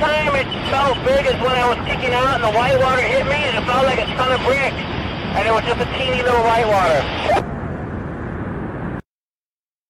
[0.00, 3.36] time it felt big is when I was kicking out and the whitewater hit me
[3.36, 4.40] and it felt like a ton of.
[4.40, 7.02] And it was just a teeny little whitewater.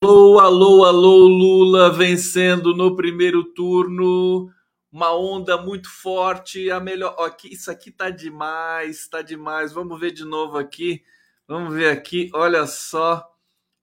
[0.03, 4.51] Alô, alô, alô, Lula vencendo no primeiro turno.
[4.93, 7.15] Uma onda muito forte, a melhor.
[7.17, 9.73] Ó, aqui, isso aqui tá demais, tá demais.
[9.73, 11.03] Vamos ver de novo aqui.
[11.47, 12.31] Vamos ver aqui.
[12.35, 13.25] Olha só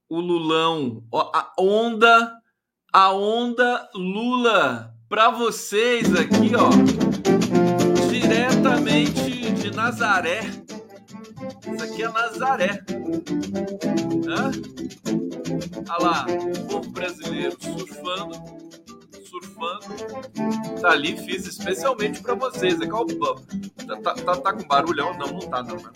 [0.09, 1.03] o Lulão.
[1.09, 2.34] Ó, a onda,
[2.91, 6.69] a onda Lula para vocês aqui, ó.
[8.09, 10.41] Diretamente de Nazaré.
[11.73, 12.84] Isso aqui é Nazaré.
[14.28, 14.51] Hã?
[15.90, 18.35] Olha lá, o povo brasileiro surfando,
[19.29, 20.81] surfando.
[20.81, 22.79] Tá ali, fiz especialmente para vocês.
[22.81, 25.18] É qual, tá, tá, tá, tá, com barulhão?
[25.18, 25.91] Não, não tá não, né?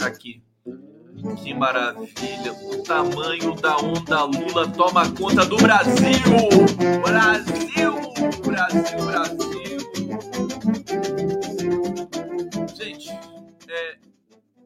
[0.00, 0.42] Aqui.
[1.42, 2.52] Que maravilha!
[2.64, 6.20] O tamanho da onda Lula toma conta do Brasil!
[7.02, 7.92] Brasil!
[8.44, 9.46] Brasil, Brasil!
[12.74, 13.10] Gente,
[13.68, 13.98] é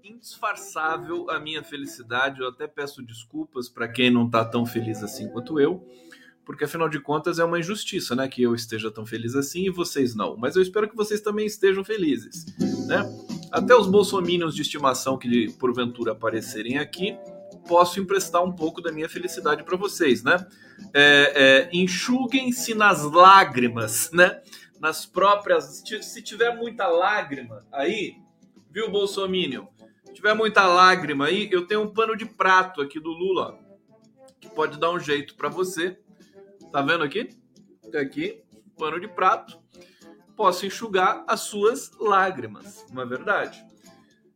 [0.02, 2.40] indisfarçável a minha felicidade.
[2.40, 5.86] Eu até peço desculpas para quem não está tão feliz assim quanto eu,
[6.50, 8.26] porque afinal de contas é uma injustiça, né?
[8.26, 10.36] Que eu esteja tão feliz assim e vocês não.
[10.36, 12.44] Mas eu espero que vocês também estejam felizes,
[12.88, 13.08] né?
[13.52, 17.16] Até os bolsominions de estimação que porventura aparecerem aqui,
[17.68, 20.44] posso emprestar um pouco da minha felicidade para vocês, né?
[20.92, 24.42] É, é, Enxuguem-se nas lágrimas, né?
[24.80, 25.84] Nas próprias.
[26.02, 28.16] Se tiver muita lágrima aí,
[28.72, 29.66] viu, Bolsominion?
[30.04, 33.56] Se tiver muita lágrima aí, eu tenho um pano de prato aqui do Lula,
[34.40, 35.96] que pode dar um jeito para você.
[36.72, 37.30] Tá vendo aqui?
[37.94, 38.42] Aqui,
[38.78, 39.58] pano de prato
[40.36, 43.62] possa enxugar as suas lágrimas, não é verdade?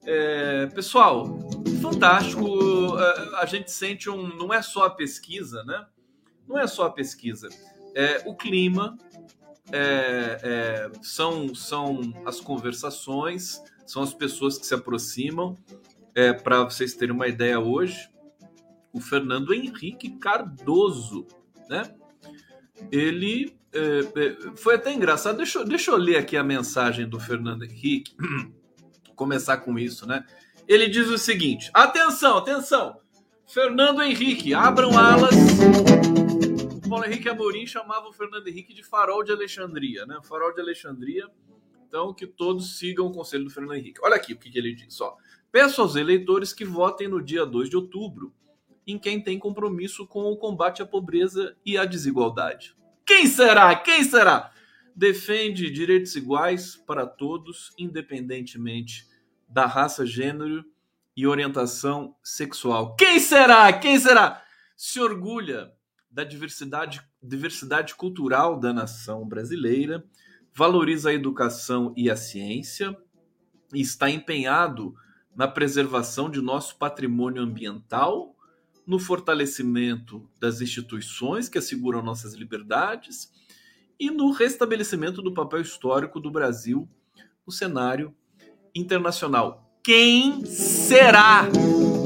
[0.05, 1.39] É, pessoal,
[1.81, 2.45] fantástico.
[2.99, 4.37] É, a gente sente um.
[4.37, 5.87] Não é só a pesquisa, né?
[6.47, 7.49] Não é só a pesquisa.
[7.95, 8.99] É, o clima,
[9.73, 15.57] é, é, são, são as conversações, são as pessoas que se aproximam.
[16.15, 18.11] É, Para vocês terem uma ideia hoje,
[18.93, 21.27] o Fernando Henrique Cardoso,
[21.69, 21.95] né?
[22.91, 25.37] Ele é, é, foi até engraçado.
[25.37, 28.15] Deixa, deixa eu ler aqui a mensagem do Fernando Henrique.
[29.17, 30.25] Começar com isso, né?
[30.67, 32.97] Ele diz o seguinte: atenção, atenção.
[33.47, 35.35] Fernando Henrique, abram alas.
[36.85, 40.19] O Paulo Henrique Amorim chamava o Fernando Henrique de farol de Alexandria, né?
[40.23, 41.29] Farol de Alexandria.
[41.87, 44.01] Então, que todos sigam o conselho do Fernando Henrique.
[44.03, 45.01] Olha aqui o que, que ele diz.
[45.01, 45.17] Ó.
[45.53, 48.33] Peço aos eleitores que votem no dia 2 de outubro
[48.87, 52.77] em quem tem compromisso com o combate à pobreza e à desigualdade.
[53.07, 53.75] Quem será?
[53.77, 54.51] Quem será?
[54.95, 59.07] Defende direitos iguais para todos, independentemente
[59.49, 60.65] da raça, gênero
[61.17, 62.95] e orientação sexual.
[62.97, 63.73] Quem será?
[63.73, 64.43] Quem será?
[64.77, 65.73] Se orgulha
[66.11, 70.05] da diversidade, diversidade cultural da nação brasileira,
[70.55, 72.97] valoriza a educação e a ciência
[73.73, 74.95] e está empenhado
[75.35, 78.34] na preservação de nosso patrimônio ambiental
[78.87, 83.33] no fortalecimento das instituições que asseguram nossas liberdades
[83.99, 86.89] e no restabelecimento do papel histórico do Brasil
[87.47, 88.15] no cenário
[88.75, 89.79] internacional.
[89.83, 91.47] Quem será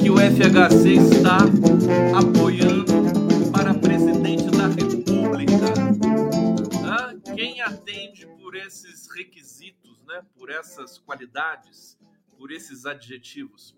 [0.01, 1.39] que o FHC está
[2.17, 5.19] apoiando para presidente da República?
[7.35, 10.23] Quem atende por esses requisitos, né?
[10.37, 11.97] por essas qualidades?
[12.39, 13.75] Por esses adjetivos.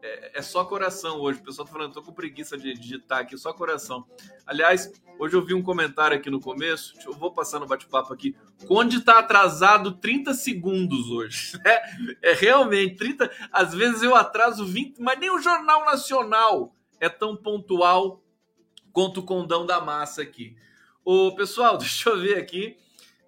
[0.00, 1.40] É, é, só coração hoje.
[1.40, 4.06] O pessoal tá falando, tô com preguiça de digitar aqui, só coração.
[4.46, 8.36] Aliás, hoje eu vi um comentário aqui no começo, eu vou passar no bate-papo aqui.
[8.68, 11.58] Conde tá atrasado 30 segundos hoje.
[11.66, 13.28] É, é realmente 30.
[13.50, 18.22] Às vezes eu atraso 20, mas nem o Jornal Nacional é tão pontual
[18.92, 20.56] quanto o Condão da Massa aqui.
[21.04, 22.76] Ô, pessoal, deixa eu ver aqui.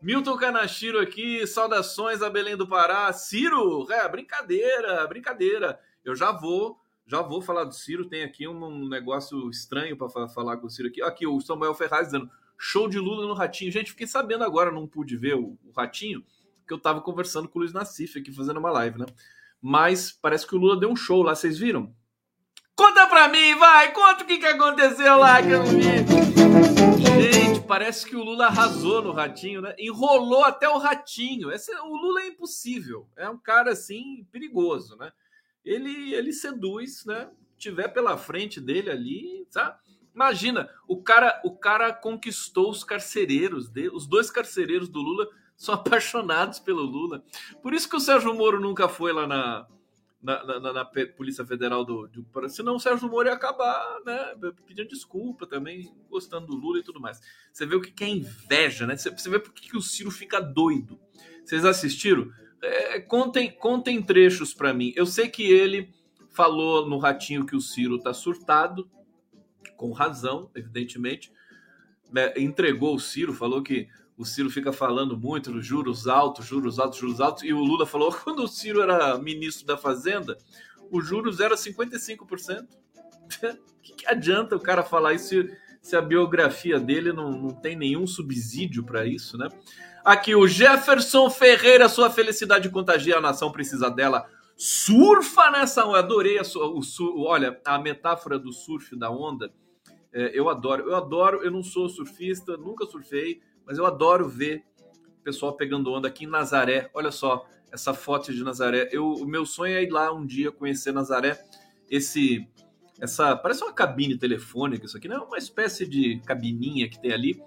[0.01, 3.13] Milton Kanashiro aqui, saudações a Belém do Pará.
[3.13, 5.81] Ciro, é, brincadeira, brincadeira.
[6.05, 8.09] Eu já vou, já vou falar do Ciro.
[8.09, 11.03] Tem aqui um negócio estranho para falar com o Ciro aqui.
[11.03, 13.73] Aqui o Samuel Ferraz dizendo: show de Lula no Ratinho.
[13.73, 16.25] Gente, fiquei sabendo agora, não pude ver o, o Ratinho,
[16.67, 19.07] que eu tava conversando com o Luiz Nassif aqui fazendo uma live, né?
[19.61, 21.93] Mas parece que o Lula deu um show lá, vocês viram?
[22.77, 23.93] Conta pra mim, vai!
[23.93, 25.99] Conta o que, que aconteceu lá que eu não vi.
[27.03, 29.75] Gente, parece que o Lula arrasou no ratinho, né?
[29.79, 31.53] Enrolou até o ratinho.
[31.53, 33.07] Esse, o Lula é impossível.
[33.15, 35.13] É um cara assim perigoso, né?
[35.65, 37.31] Ele, ele seduz, né?
[37.59, 39.79] Tiver pela frente dele ali, sabe?
[40.15, 45.75] Imagina, o cara, o cara conquistou os carcereiros dele, os dois carcereiros do Lula são
[45.77, 47.23] apaixonados pelo Lula.
[47.63, 49.67] Por isso que o Sérgio Moro nunca foi lá na
[50.23, 52.49] na, na, na Polícia Federal do, do.
[52.49, 54.35] Senão o Sérgio Moro ia acabar né,
[54.67, 57.21] pedindo desculpa também, gostando do Lula e tudo mais.
[57.53, 58.97] Você vê o que é inveja, né?
[58.97, 60.99] Você, você vê por que o Ciro fica doido.
[61.45, 62.31] Vocês assistiram?
[62.61, 64.93] É, contem, contem trechos para mim.
[64.97, 65.93] Eu sei que ele
[66.31, 68.91] falou no Ratinho que o Ciro tá surtado,
[69.77, 71.33] com razão, evidentemente.
[72.17, 73.89] É, entregou o Ciro, falou que
[74.19, 77.87] o Ciro fica falando muito dos juros altos, juros altos, juros altos, e o Lula
[77.87, 80.37] falou quando o Ciro era ministro da Fazenda,
[80.91, 82.67] os juros era 55%.
[82.67, 87.51] O que, que adianta o cara falar isso se, se a biografia dele não, não
[87.51, 89.49] tem nenhum subsídio para isso, né?
[90.05, 94.27] Aqui o Jefferson Ferreira, sua felicidade contagia, a nação precisa dela.
[94.57, 95.99] Surfa nessa onda.
[95.99, 96.81] Adorei a sua, o,
[97.25, 99.53] olha, a metáfora do surf da onda.
[100.13, 104.65] É, eu adoro, eu adoro, eu não sou surfista, nunca surfei, mas eu adoro ver
[105.21, 106.91] o pessoal pegando onda aqui em Nazaré.
[106.95, 108.89] Olha só essa foto de Nazaré.
[108.91, 111.39] Eu, o meu sonho é ir lá um dia conhecer Nazaré.
[111.91, 112.49] Esse,
[112.99, 117.13] essa parece uma cabine telefônica isso aqui, não é uma espécie de cabininha que tem
[117.13, 117.43] ali,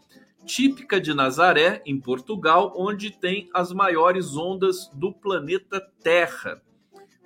[0.46, 6.62] típica de Nazaré, em Portugal, onde tem as maiores ondas do planeta Terra.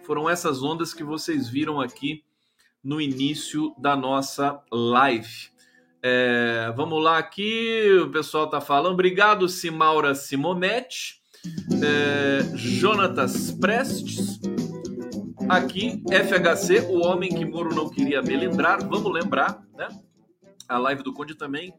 [0.03, 2.23] Foram essas ondas que vocês viram aqui
[2.81, 5.49] no início da nossa live.
[6.07, 8.93] É, vamos lá aqui, o pessoal tá falando.
[8.93, 11.15] Obrigado, Simaura Simonetti.
[11.83, 14.39] É, Jonatas Prestes.
[15.49, 18.87] Aqui, FHC, o homem que Moro não queria melindrar.
[18.87, 19.87] Vamos lembrar, né?
[20.69, 21.73] A live do Conde também.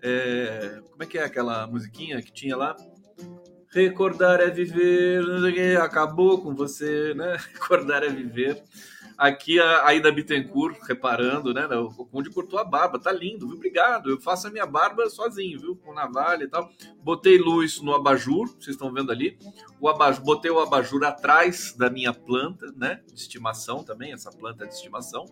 [0.00, 2.76] É, como é que é aquela musiquinha que tinha lá?
[3.72, 7.36] Recordar é viver, acabou com você, né?
[7.52, 8.62] Recordar é viver.
[9.16, 11.66] Aqui a Aida Bittencourt reparando, né?
[11.76, 13.56] O Conde cortou a barba, tá lindo, viu?
[13.56, 14.10] Obrigado.
[14.10, 15.76] Eu faço a minha barba sozinho, viu?
[15.76, 16.70] Com navalha e tal.
[17.02, 19.38] Botei luz no abajur, vocês estão vendo ali.
[19.80, 23.00] O abajur, botei o abajur atrás da minha planta, né?
[23.06, 25.24] De estimação também, essa planta de estimação.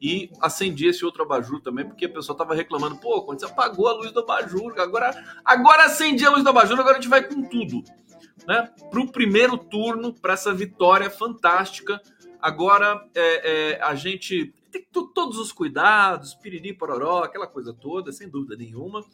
[0.00, 3.88] E acendi esse outro abajur também, porque a pessoa tava reclamando, pô, quando você apagou
[3.88, 7.22] a luz do abajur, agora, agora acendi a luz do abajur, agora a gente vai
[7.26, 7.82] com tudo.
[8.46, 12.00] Né, para o primeiro turno, para essa vitória fantástica
[12.46, 18.28] Agora é, é, a gente tem todos os cuidados, piriri, pororó, aquela coisa toda, sem
[18.28, 19.04] dúvida nenhuma,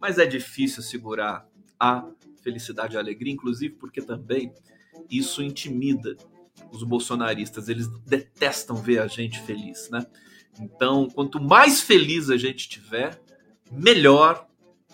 [0.00, 1.46] mas é difícil segurar
[1.78, 2.08] a
[2.42, 4.50] felicidade e a alegria, inclusive porque também
[5.10, 6.16] isso intimida
[6.72, 10.06] os bolsonaristas, eles detestam ver a gente feliz, né?
[10.58, 13.20] Então, quanto mais feliz a gente tiver,
[13.70, 14.48] melhor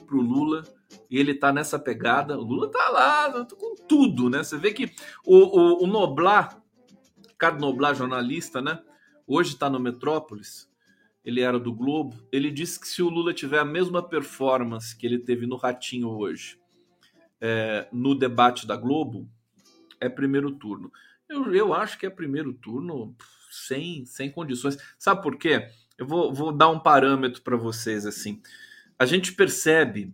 [0.05, 0.64] para o Lula.
[1.09, 2.37] E ele tá nessa pegada.
[2.37, 4.43] O Lula tá lá com tudo, né?
[4.43, 4.90] Você vê que
[5.25, 6.66] o, o, o Noblar
[7.37, 8.83] Ricardo Noblar, jornalista, né?
[9.26, 10.71] Hoje está no Metrópolis.
[11.23, 12.16] Ele era do Globo.
[12.33, 16.09] Ele disse que se o Lula tiver a mesma performance que ele teve no Ratinho
[16.09, 16.59] hoje,
[17.38, 19.28] é, no debate da Globo,
[20.00, 20.90] é primeiro turno.
[21.28, 23.14] Eu, eu acho que é primeiro turno
[23.50, 24.78] sem, sem condições.
[24.99, 25.69] Sabe por quê?
[25.99, 28.40] Eu vou, vou dar um parâmetro para vocês assim.
[28.99, 30.11] A gente percebe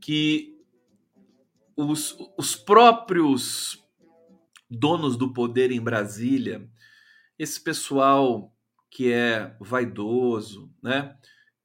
[0.00, 0.60] que
[1.76, 3.85] os, os próprios
[4.70, 6.68] donos do poder em Brasília,
[7.38, 8.52] esse pessoal
[8.90, 11.16] que é vaidoso, né?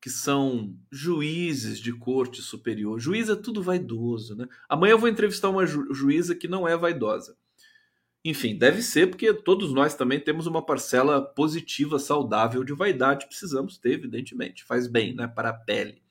[0.01, 3.00] Que são juízes de corte superior.
[3.00, 4.48] Juiz é tudo vaidoso, né?
[4.67, 7.38] Amanhã eu vou entrevistar uma ju juíza que não é vaidosa.
[8.24, 13.27] Enfim, deve ser porque todos nós também temos uma parcela positiva, saudável de vaidade.
[13.27, 14.63] Precisamos ter, evidentemente.
[14.63, 15.27] Faz bem, né?
[15.27, 16.01] Para a pele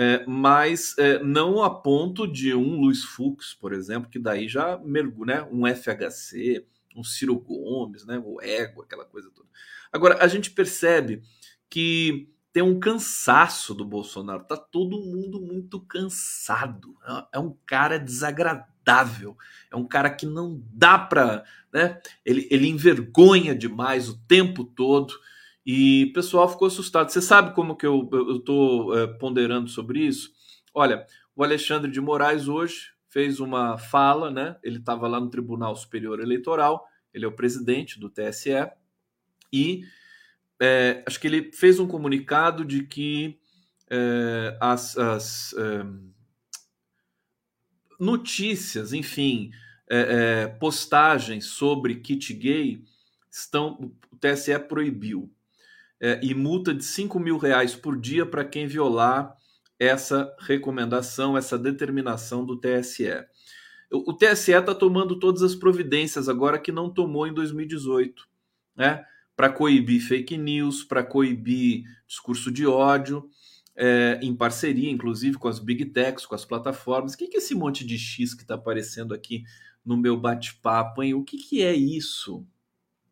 [0.00, 4.78] é, mas é, não a ponto de um Luiz Fux, por exemplo, que daí já
[4.78, 6.64] mergulha, né, um FHC,
[6.94, 9.48] um Ciro Gomes, né, o ego, aquela coisa toda.
[9.92, 11.20] Agora, a gente percebe
[11.68, 16.94] que tem um cansaço do Bolsonaro, tá todo mundo muito cansado.
[17.04, 19.36] É, é um cara desagradável,
[19.68, 22.00] é um cara que não dá para, né?
[22.24, 25.12] Ele, ele envergonha demais o tempo todo.
[25.70, 27.10] E o pessoal ficou assustado.
[27.10, 28.08] Você sabe como que eu
[28.38, 30.32] estou é, ponderando sobre isso?
[30.72, 31.04] Olha,
[31.36, 34.56] o Alexandre de Moraes hoje fez uma fala, né?
[34.62, 38.66] Ele estava lá no Tribunal Superior Eleitoral, ele é o presidente do TSE,
[39.52, 39.82] e
[40.58, 43.38] é, acho que ele fez um comunicado de que
[43.90, 45.84] é, as, as é,
[48.00, 49.50] notícias, enfim,
[49.86, 52.82] é, é, postagens sobre kit gay
[53.30, 55.30] estão, o TSE proibiu
[56.00, 59.36] é, e multa de 5 mil reais por dia para quem violar
[59.78, 63.24] essa recomendação, essa determinação do TSE.
[63.90, 68.28] O, o TSE está tomando todas as providências agora que não tomou em 2018,
[68.76, 69.04] né?
[69.36, 73.30] Para coibir fake news, para coibir discurso de ódio,
[73.76, 77.14] é, em parceria, inclusive, com as big techs, com as plataformas.
[77.14, 79.44] O que, que é esse monte de X que está aparecendo aqui
[79.84, 81.14] no meu bate-papo, hein?
[81.14, 82.44] O que, que é isso?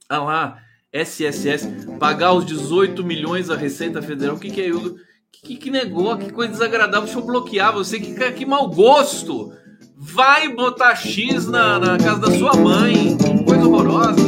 [0.09, 0.63] Ah lá,
[0.97, 4.37] SSS, pagar os 18 milhões à Receita Federal.
[4.37, 4.97] O que, que é isso?
[5.31, 7.05] Que, que negócio, que coisa desagradável.
[7.05, 8.01] Deixa eu bloquear você.
[8.01, 9.53] Que, que mau gosto.
[9.97, 13.17] Vai botar X na, na casa da sua mãe.
[13.47, 14.21] Coisa horrorosa.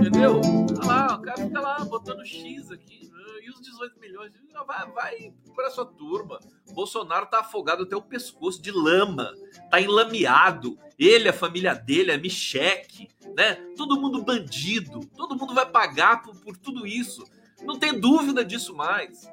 [0.00, 0.40] Entendeu?
[0.78, 3.10] Olha lá, o cara fica lá botando X aqui.
[3.44, 4.32] E os 18 milhões?
[4.66, 6.38] Vai, vai para sua turma.
[6.72, 9.32] Bolsonaro tá afogado até o pescoço de lama.
[9.70, 10.78] Tá enlameado.
[10.98, 13.54] Ele, a família dele, a Micheque, né?
[13.76, 15.00] Todo mundo bandido.
[15.16, 17.24] Todo mundo vai pagar por, por tudo isso.
[17.62, 19.28] Não tem dúvida disso mais.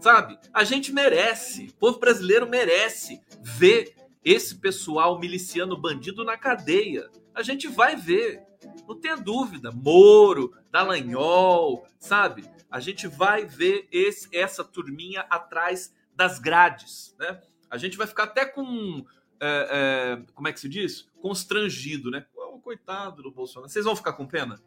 [0.00, 0.38] Sabe?
[0.52, 1.66] A gente merece.
[1.68, 7.10] O povo brasileiro merece ver esse pessoal miliciano bandido na cadeia.
[7.34, 8.42] A gente vai ver.
[8.88, 9.70] Não tenha dúvida.
[9.70, 12.44] Moro, Dallagnol, sabe?
[12.70, 17.40] A gente vai ver esse, essa turminha atrás das grades, né?
[17.70, 19.04] A gente vai ficar até com.
[19.40, 21.08] É, é, como é que se diz?
[21.20, 22.24] Constrangido, né?
[22.64, 23.70] Coitado do Bolsonaro.
[23.70, 24.58] Vocês vão ficar com pena?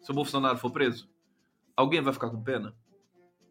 [0.00, 1.10] Se o Bolsonaro for preso?
[1.76, 2.74] Alguém vai ficar com pena?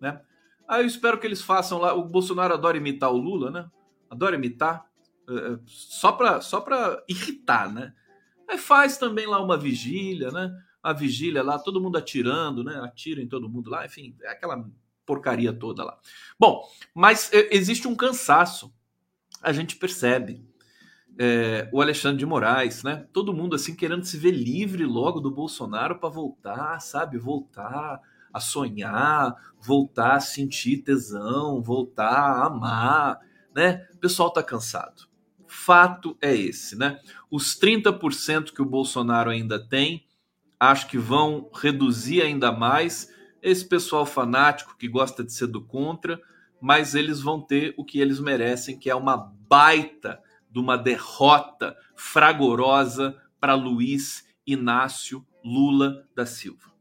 [0.01, 0.19] Né?
[0.67, 1.93] Aí eu espero que eles façam lá.
[1.93, 3.69] O Bolsonaro adora imitar o Lula, né?
[4.09, 4.83] Adora imitar.
[5.29, 7.93] É, é só para só pra irritar, né?
[8.49, 10.51] Aí faz também lá uma vigília, né?
[10.81, 12.79] A vigília lá, todo mundo atirando, né?
[12.81, 14.67] Atira em todo mundo lá, enfim, é aquela
[15.05, 15.99] porcaria toda lá.
[16.39, 18.73] Bom, mas é, existe um cansaço,
[19.39, 20.43] a gente percebe.
[21.19, 23.05] É, o Alexandre de Moraes, né?
[23.11, 27.17] Todo mundo assim querendo se ver livre logo do Bolsonaro para voltar, sabe?
[27.17, 27.99] Voltar
[28.31, 33.19] a sonhar, voltar a sentir tesão, voltar a amar,
[33.55, 33.87] né?
[33.93, 35.07] O pessoal tá cansado.
[35.47, 36.99] Fato é esse, né?
[37.31, 40.05] Os 30% que o Bolsonaro ainda tem,
[40.59, 46.19] acho que vão reduzir ainda mais esse pessoal fanático que gosta de ser do contra,
[46.59, 50.19] mas eles vão ter o que eles merecem, que é uma baita
[50.49, 56.71] de uma derrota fragorosa para Luiz Inácio Lula da Silva.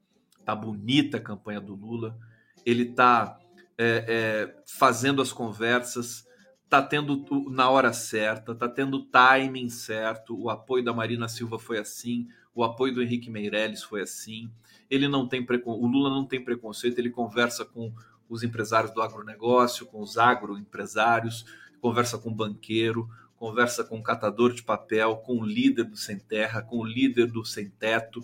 [0.44, 2.16] Tá bonita a campanha do Lula,
[2.64, 3.38] ele tá
[3.76, 6.26] é, é, fazendo as conversas,
[6.68, 10.40] tá tendo na hora certa, tá tendo o timing certo.
[10.40, 14.50] O apoio da Marina Silva foi assim, o apoio do Henrique Meirelles foi assim
[14.90, 17.92] ele não tem o Lula não tem preconceito, ele conversa com
[18.28, 21.44] os empresários do agronegócio, com os agroempresários,
[21.80, 26.18] conversa com o banqueiro, conversa com o catador de papel, com o líder do sem
[26.18, 28.20] terra, com o líder do sem teto,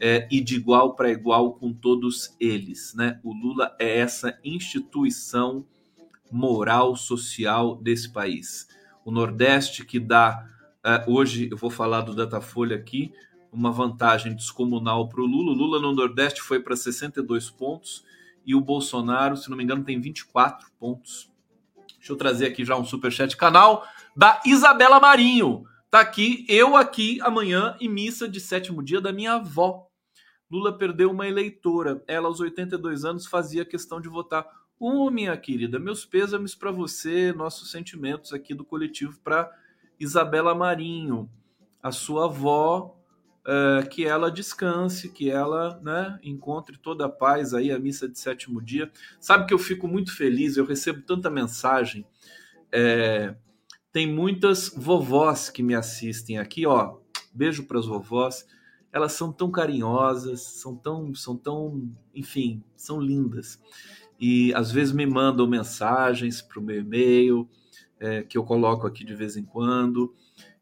[0.00, 2.94] é, e de igual para igual com todos eles.
[2.94, 3.20] Né?
[3.22, 5.64] O Lula é essa instituição
[6.30, 8.68] moral, social desse país.
[9.04, 10.46] O Nordeste que dá,
[10.84, 13.12] é, hoje eu vou falar do Datafolha aqui,
[13.50, 15.52] uma vantagem descomunal para o Lula.
[15.52, 18.04] O Lula no Nordeste foi para 62 pontos
[18.44, 21.30] e o Bolsonaro, se não me engano, tem 24 pontos.
[21.96, 23.84] Deixa eu trazer aqui já um superchat canal
[24.18, 25.62] da Isabela Marinho.
[25.88, 29.86] Tá aqui, eu aqui amanhã em missa de sétimo dia da minha avó.
[30.50, 32.02] Lula perdeu uma eleitora.
[32.04, 34.44] Ela, aos 82 anos, fazia questão de votar.
[34.76, 39.48] Ô, oh, minha querida, meus pêsames para você, nossos sentimentos aqui do coletivo para
[40.00, 41.30] Isabela Marinho.
[41.80, 42.98] A sua avó
[43.46, 48.18] uh, que ela descanse, que ela né, encontre toda a paz aí, a missa de
[48.18, 48.90] sétimo dia.
[49.20, 52.04] Sabe que eu fico muito feliz, eu recebo tanta mensagem.
[52.72, 53.36] É,
[53.92, 56.98] tem muitas vovós que me assistem aqui, ó.
[57.32, 58.46] Beijo para as vovós.
[58.92, 63.60] Elas são tão carinhosas, são tão, são tão, enfim, são lindas.
[64.18, 67.48] E às vezes me mandam mensagens para o meu e-mail,
[68.00, 70.14] é, que eu coloco aqui de vez em quando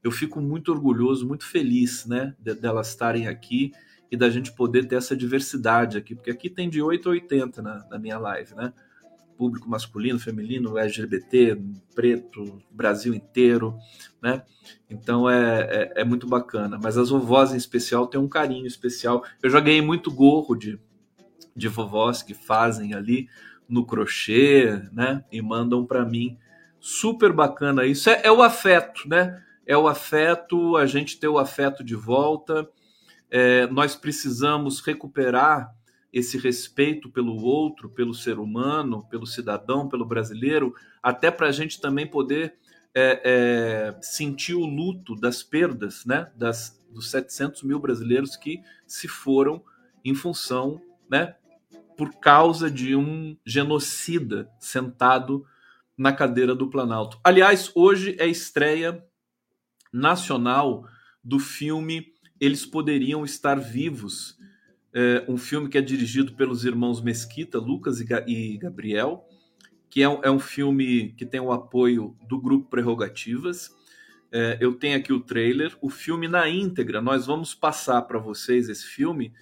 [0.06, 3.72] eu fico muito orgulhoso, muito feliz, né, delas estarem aqui
[4.08, 7.60] e da gente poder ter essa diversidade aqui, porque aqui tem de 8 a 80
[7.60, 8.72] na, na minha live, né?
[9.36, 11.60] Público masculino, feminino, LGBT,
[11.94, 13.76] preto, Brasil inteiro,
[14.22, 14.42] né?
[14.88, 16.78] Então é, é, é muito bacana.
[16.82, 19.24] Mas as vovós em especial têm um carinho especial.
[19.42, 20.78] Eu já ganhei muito gorro de,
[21.54, 23.28] de vovós que fazem ali
[23.68, 25.24] no crochê, né?
[25.30, 26.38] E mandam para mim.
[26.80, 28.08] Super bacana isso.
[28.08, 29.42] É, é o afeto, né?
[29.66, 32.68] é o afeto, a gente ter o afeto de volta.
[33.28, 35.74] É, nós precisamos recuperar
[36.16, 41.78] esse respeito pelo outro, pelo ser humano, pelo cidadão, pelo brasileiro, até para a gente
[41.78, 42.54] também poder
[42.94, 49.06] é, é, sentir o luto das perdas, né, das, dos 700 mil brasileiros que se
[49.06, 49.62] foram
[50.02, 51.36] em função, né,
[51.98, 55.44] por causa de um genocida sentado
[55.98, 57.20] na cadeira do Planalto.
[57.22, 59.04] Aliás, hoje é estreia
[59.92, 60.88] nacional
[61.22, 64.38] do filme Eles Poderiam Estar Vivos,
[64.96, 69.28] é, um filme que é dirigido pelos irmãos Mesquita, Lucas e Gabriel,
[69.90, 73.70] que é um, é um filme que tem o apoio do Grupo Prerrogativas.
[74.32, 77.02] é, eu tenho aqui o trailer, o filme na íntegra.
[77.02, 79.34] Nós vamos passar para vocês esse filme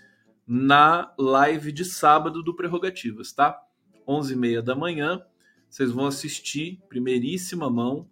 [0.45, 3.57] na live de sábado do Prerrogativas, tá?
[4.09, 5.23] 11h30 da manhã.
[5.71, 8.09] Vocês vão assistir, primeiríssima mão,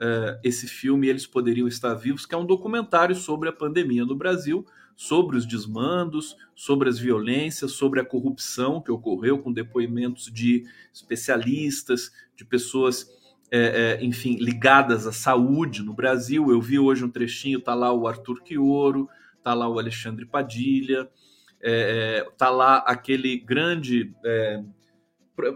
[0.00, 4.14] é, esse filme Eles Poderiam Estar Vivos, que é um documentário sobre a pandemia no
[4.14, 10.64] Brasil, sobre os desmandos, sobre as violências, sobre a corrupção que ocorreu, com depoimentos de
[10.92, 13.06] especialistas, de pessoas
[13.50, 16.50] é, é, enfim, ligadas à saúde no Brasil.
[16.50, 19.08] Eu vi hoje um trechinho, tá lá o Arthur Quioro,
[19.42, 21.08] tá lá o Alexandre Padilha,
[21.60, 24.12] é tá lá aquele grande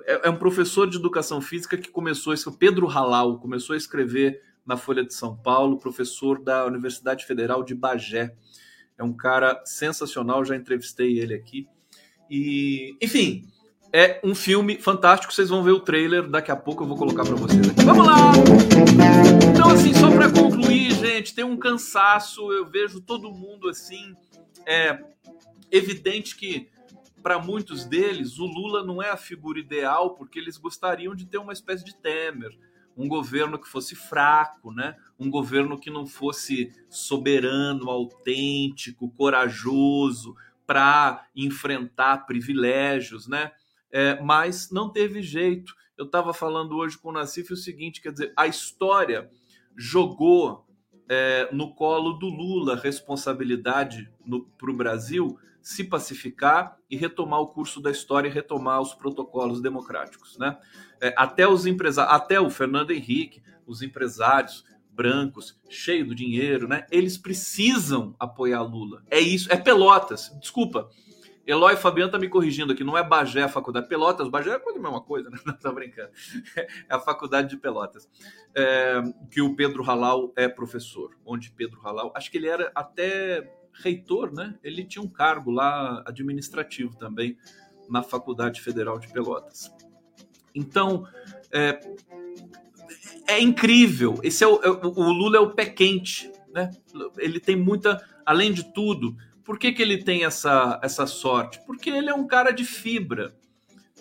[0.07, 4.43] é, é, um professor de educação física que começou isso, Pedro Halal, começou a escrever
[4.67, 8.35] na Folha de São Paulo, professor da Universidade Federal de Bagé.
[8.99, 11.67] É um cara sensacional, já entrevistei ele aqui.
[12.31, 13.49] E, enfim,
[13.93, 15.33] é um filme fantástico.
[15.33, 16.85] Vocês vão ver o trailer daqui a pouco.
[16.85, 17.83] Eu vou colocar para vocês aqui.
[17.83, 18.33] Vamos lá!
[19.53, 22.53] Então, assim, só para concluir, gente, tem um cansaço.
[22.53, 24.15] Eu vejo todo mundo assim.
[24.67, 25.03] É
[25.73, 26.69] evidente que
[27.23, 31.39] para muitos deles o Lula não é a figura ideal, porque eles gostariam de ter
[31.39, 32.57] uma espécie de Temer.
[32.97, 34.97] Um governo que fosse fraco, né?
[35.19, 40.35] um governo que não fosse soberano, autêntico, corajoso
[40.67, 43.53] para enfrentar privilégios, né?
[43.91, 45.75] é, mas não teve jeito.
[45.97, 49.31] Eu estava falando hoje com o Nassif o seguinte: quer dizer, a história
[49.77, 50.67] jogou
[51.09, 54.11] é, no colo do Lula responsabilidade
[54.57, 59.61] para o Brasil se pacificar e retomar o curso da história e retomar os protocolos
[59.61, 60.39] democráticos.
[60.39, 60.57] Né?
[61.01, 66.85] É, até os empresários, até o Fernando Henrique, os empresários brancos, cheios do dinheiro, né?
[66.91, 69.03] Eles precisam apoiar Lula.
[69.09, 70.37] É isso, é Pelotas.
[70.41, 70.91] Desculpa,
[71.47, 73.89] Eloy Fabiano tá me corrigindo aqui, não é Bagé a faculdade.
[73.89, 75.39] Pelotas, Bagé é a mesma coisa, né?
[75.47, 76.11] Não tá brincando.
[76.57, 78.09] É a faculdade de Pelotas.
[78.55, 81.17] É, que o Pedro Halal é professor.
[81.25, 84.59] Onde Pedro Halal, acho que ele era até reitor, né?
[84.63, 87.37] Ele tinha um cargo lá administrativo também
[87.89, 89.71] na Faculdade Federal de Pelotas.
[90.55, 91.07] Então,
[91.53, 91.81] é,
[93.27, 94.19] é incrível.
[94.23, 96.71] Esse é o, é o Lula é o pé quente, né?
[97.19, 101.61] Ele tem muita, além de tudo, por que, que ele tem essa, essa sorte?
[101.67, 103.35] Porque ele é um cara de fibra,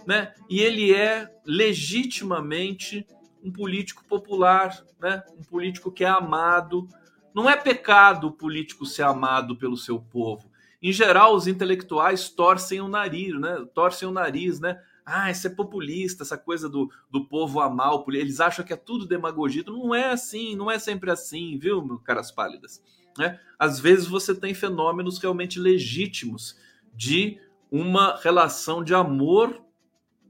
[0.05, 0.33] né?
[0.49, 3.05] E ele é legitimamente
[3.43, 5.23] um político popular, né?
[5.37, 6.87] Um político que é amado.
[7.33, 10.49] Não é pecado o político ser amado pelo seu povo.
[10.81, 13.65] Em geral, os intelectuais torcem o nariz, né?
[13.73, 14.81] Torcem o nariz, né?
[15.05, 18.27] Ah, isso é populista, essa coisa do, do povo amar o político.
[18.27, 19.63] Eles acham que é tudo demagogia.
[19.65, 22.81] Não é assim, não é sempre assim, viu, caras pálidas?
[23.17, 23.39] Né?
[23.57, 26.57] Às vezes você tem fenômenos realmente legítimos
[26.95, 27.39] de
[27.71, 29.61] uma relação de amor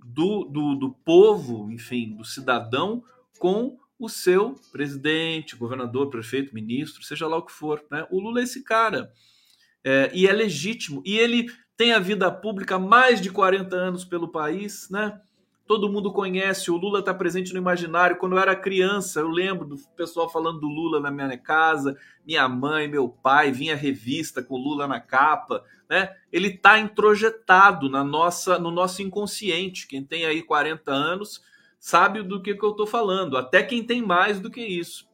[0.04, 3.04] do, do, do povo, enfim, do cidadão
[3.38, 7.84] com o seu presidente, governador, prefeito, ministro, seja lá o que for.
[7.92, 8.08] Né?
[8.10, 9.12] O Lula é esse cara.
[9.84, 11.04] É, e é legítimo.
[11.06, 15.20] E ele tem a vida pública há mais de 40 anos pelo país, né?
[15.70, 18.18] todo mundo conhece, o Lula está presente no imaginário.
[18.18, 22.50] Quando eu era criança, eu lembro do pessoal falando do Lula na minha casa, minha
[22.50, 26.16] mãe, meu pai, vinha revista com o Lula na capa, né?
[26.32, 29.86] Ele está introjetado na nossa, no nosso inconsciente.
[29.86, 31.44] Quem tem aí 40 anos
[31.80, 35.08] sabe do que, que eu estou falando, até quem tem mais do que isso.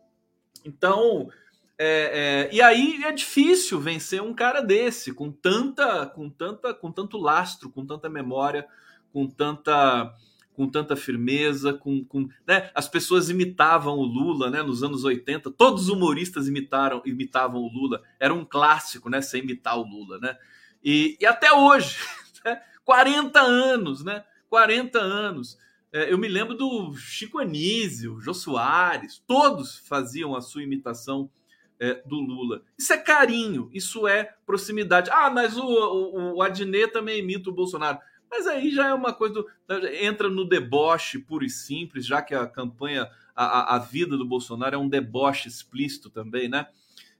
[0.66, 1.30] Então,
[1.78, 6.92] é, é, e aí é difícil vencer um cara desse, com tanta, com tanta, com
[6.92, 8.68] tanto lastro, com tanta memória,
[9.14, 10.14] com tanta
[10.56, 12.72] com tanta firmeza, com, com né?
[12.74, 14.64] as pessoas imitavam o Lula, né?
[14.64, 18.02] Nos anos 80, todos os humoristas imitaram, imitavam o Lula.
[18.18, 19.22] Era um clássico, né?
[19.22, 20.38] Sem imitar o Lula, né?
[20.82, 21.98] E, e até hoje,
[22.46, 22.62] né?
[22.86, 24.24] 40 anos, né?
[24.50, 25.58] 40 anos.
[25.96, 31.32] É, eu me lembro do Chico Anísio, Jô Soares, todos faziam a sua imitação
[31.80, 32.64] é, do Lula.
[32.78, 35.10] Isso é carinho, isso é proximidade.
[35.10, 37.98] Ah, mas o, o, o Adnet também imita o Bolsonaro.
[38.30, 39.36] Mas aí já é uma coisa.
[39.36, 44.26] Do, entra no deboche puro e simples, já que a campanha, a, a vida do
[44.26, 46.68] Bolsonaro é um deboche explícito também, né?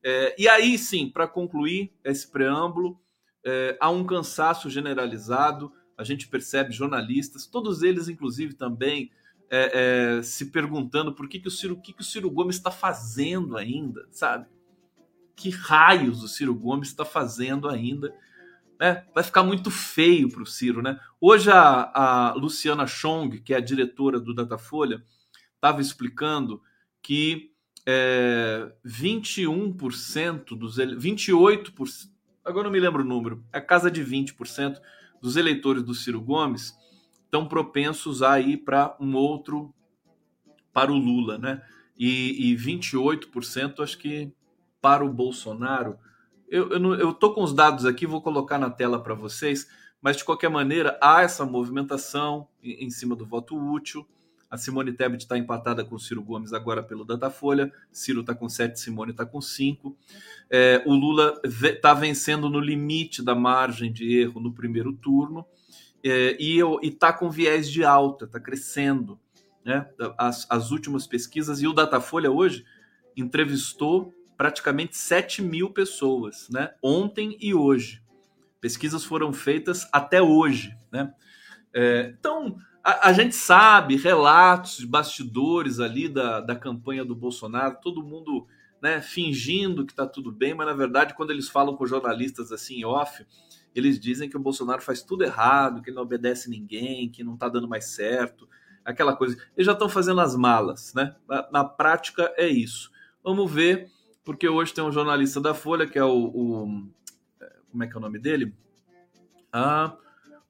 [0.04, 3.00] É, e aí sim, para concluir esse preâmbulo,
[3.42, 5.72] é, há um cansaço generalizado.
[5.98, 9.12] A gente percebe jornalistas, todos eles, inclusive, também
[9.50, 12.72] é, é se perguntando por que, que, o Ciro, que, que o Ciro Gomes está
[12.72, 14.48] fazendo ainda, sabe?
[15.36, 18.14] Que raios o Ciro Gomes está fazendo ainda?
[18.80, 19.04] né?
[19.14, 21.00] Vai ficar muito feio para o Ciro, né?
[21.20, 25.04] Hoje a, a, Luciana Chong, que é a diretora do Datafolha,
[25.56, 26.62] estava explicando
[27.02, 27.52] que
[27.86, 32.10] é, 21% dos 28%,
[32.44, 34.80] agora não me lembro o número, é casa de 20%
[35.26, 36.74] dos eleitores do Ciro Gomes
[37.24, 39.74] estão propensos a ir para um outro
[40.72, 41.62] para o Lula, né?
[41.98, 44.32] e, e 28% acho que
[44.82, 45.98] para o Bolsonaro.
[46.48, 49.68] Eu, eu, eu tô com os dados aqui, vou colocar na tela para vocês,
[50.02, 54.08] mas de qualquer maneira há essa movimentação em, em cima do voto útil.
[54.50, 57.72] A Simone Tebet está empatada com o Ciro Gomes agora pelo Datafolha.
[57.92, 59.96] Ciro está com 7, Simone está com 5.
[60.50, 65.46] É, o Lula está vencendo no limite da margem de erro no primeiro turno
[66.04, 69.20] é, e está com viés de alta, está crescendo.
[69.64, 69.88] Né?
[70.18, 72.64] As, as últimas pesquisas, e o Datafolha hoje
[73.18, 76.74] entrevistou praticamente 7 mil pessoas, né?
[76.84, 78.04] ontem e hoje.
[78.62, 80.78] Pesquisas foram feitas até hoje.
[80.92, 81.12] Né?
[81.74, 87.80] É, então, a, a, gente sabe relatos de bastidores ali da, da campanha do Bolsonaro,
[87.82, 88.46] todo mundo
[88.80, 92.86] né, fingindo que está tudo bem, mas na verdade, quando eles falam com jornalistas assim
[92.86, 93.26] off,
[93.74, 97.34] eles dizem que o Bolsonaro faz tudo errado, que ele não obedece ninguém, que não
[97.34, 98.48] está dando mais certo,
[98.86, 99.36] aquela coisa.
[99.58, 101.16] Eles já estão fazendo as malas, né?
[101.28, 102.92] Na, na, prática é isso.
[103.24, 103.90] Vamos ver,
[104.24, 106.28] porque hoje tem um jornalista da Folha, que é o.
[106.28, 106.90] o
[107.72, 108.54] como é que é o nome dele?
[109.52, 109.98] Ah,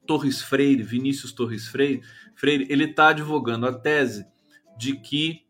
[0.06, 2.02] Torres Freire, Vinícius Torres Freire,
[2.36, 4.26] Freire ele está advogando a tese
[4.78, 5.46] de que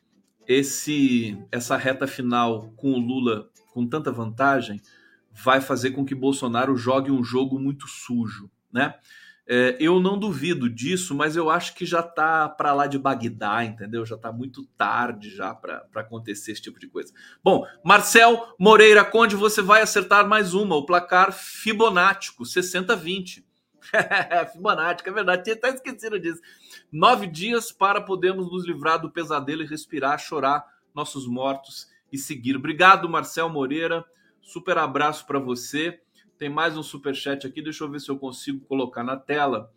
[0.47, 4.79] esse essa reta final com o Lula com tanta vantagem
[5.31, 8.95] vai fazer com que Bolsonaro jogue um jogo muito sujo, né?
[9.47, 13.63] É, eu não duvido disso, mas eu acho que já está para lá de Bagdá,
[13.63, 14.03] entendeu?
[14.03, 17.13] Já está muito tarde já para acontecer esse tipo de coisa.
[17.43, 23.44] Bom, Marcel Moreira Conde, você vai acertar mais uma, o placar Fibonático, 60-20.
[24.51, 26.41] Fibonacci, é verdade, tinha até esquecido disso.
[26.91, 32.55] Nove dias para podermos nos livrar do pesadelo e respirar, chorar nossos mortos e seguir.
[32.55, 34.05] Obrigado, Marcel Moreira.
[34.41, 35.99] Super abraço para você.
[36.37, 39.71] Tem mais um super chat aqui, deixa eu ver se eu consigo colocar na tela.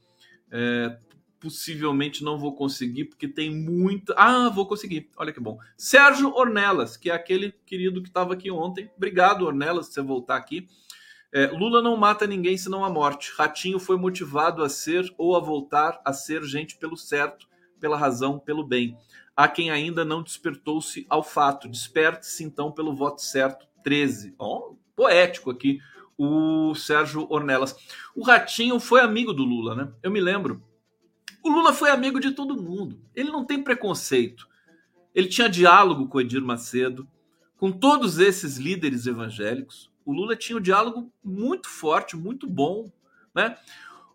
[0.51, 0.99] É,
[1.40, 4.14] possivelmente não vou conseguir, porque tem muita.
[4.16, 5.09] Ah, vou conseguir.
[5.16, 5.59] Olha que bom.
[5.77, 8.90] Sérgio Ornelas, que é aquele querido que estava aqui ontem.
[8.97, 10.68] Obrigado, Ornelas, se você voltar aqui.
[11.32, 13.32] É, Lula não mata ninguém senão a morte.
[13.36, 17.46] Ratinho foi motivado a ser ou a voltar a ser gente pelo certo,
[17.78, 18.96] pela razão, pelo bem.
[19.36, 21.68] Há quem ainda não despertou-se ao fato.
[21.68, 23.66] Desperte-se então pelo voto certo.
[23.84, 24.34] 13.
[24.38, 25.80] Oh, poético aqui
[26.18, 27.76] o Sérgio Ornelas.
[28.16, 29.92] O Ratinho foi amigo do Lula, né?
[30.02, 30.60] Eu me lembro.
[31.44, 33.00] O Lula foi amigo de todo mundo.
[33.14, 34.48] Ele não tem preconceito.
[35.14, 37.08] Ele tinha diálogo com Edir Macedo,
[37.56, 42.90] com todos esses líderes evangélicos o Lula tinha um diálogo muito forte, muito bom,
[43.35, 43.59] né?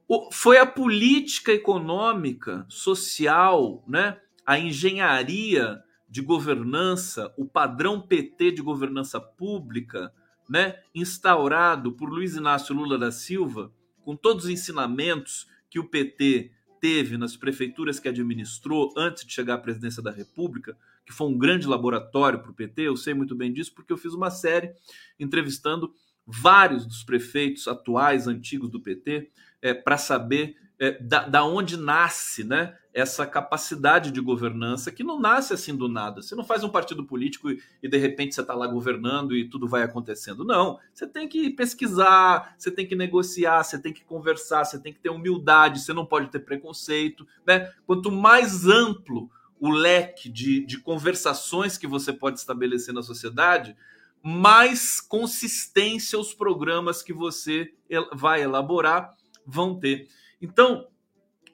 [0.08, 4.20] O, foi a política econômica, social, né?
[4.44, 10.12] A engenharia de governança, o padrão PT de governança pública,
[10.50, 10.80] né?
[10.96, 17.20] Instaurado por Luiz Inácio Lula da Silva, com todos os ensinamentos que o PT teve
[17.20, 21.68] nas prefeituras que administrou antes de chegar à presidência da República, que foi um grande
[21.68, 24.74] laboratório para o PT, eu sei muito bem disso, porque eu fiz uma série
[25.20, 25.94] entrevistando
[26.26, 29.30] vários dos prefeitos atuais, antigos do PT,
[29.62, 35.20] é, para saber é, da, da, onde nasce né, essa capacidade de governança, que não
[35.20, 36.22] nasce assim do nada.
[36.22, 39.48] Você não faz um partido político e, e de repente você está lá governando e
[39.48, 40.44] tudo vai acontecendo.
[40.44, 40.80] Não.
[40.94, 45.00] Você tem que pesquisar, você tem que negociar, você tem que conversar, você tem que
[45.00, 47.26] ter humildade, você não pode ter preconceito.
[47.46, 47.72] Né?
[47.86, 49.30] Quanto mais amplo
[49.63, 53.78] o leque de, de conversações que você pode estabelecer na sociedade,
[54.21, 57.73] mais consistência os programas que você
[58.12, 60.10] vai elaborar vão ter.
[60.41, 60.89] Então,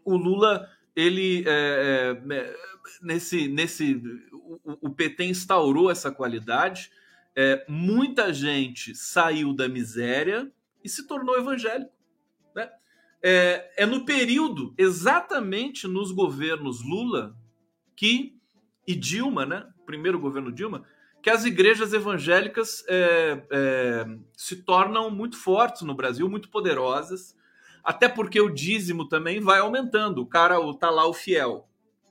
[0.03, 2.55] o Lula, ele é, é,
[2.99, 4.01] nesse, nesse,
[4.33, 6.89] o, o, PT instaurou essa qualidade.
[7.35, 10.51] É, muita gente saiu da miséria
[10.83, 11.93] e se tornou evangélico.
[12.55, 12.71] Né?
[13.21, 17.37] É, é no período, exatamente nos governos Lula,
[17.99, 18.33] que
[18.87, 19.67] e Dilma, né?
[19.85, 20.85] Primeiro governo Dilma,
[21.21, 24.05] que as igrejas evangélicas é, é,
[24.37, 27.35] se tornam muito fortes no Brasil, muito poderosas,
[27.83, 30.21] até porque o dízimo também vai aumentando.
[30.21, 31.67] O cara o, tá lá o fiel,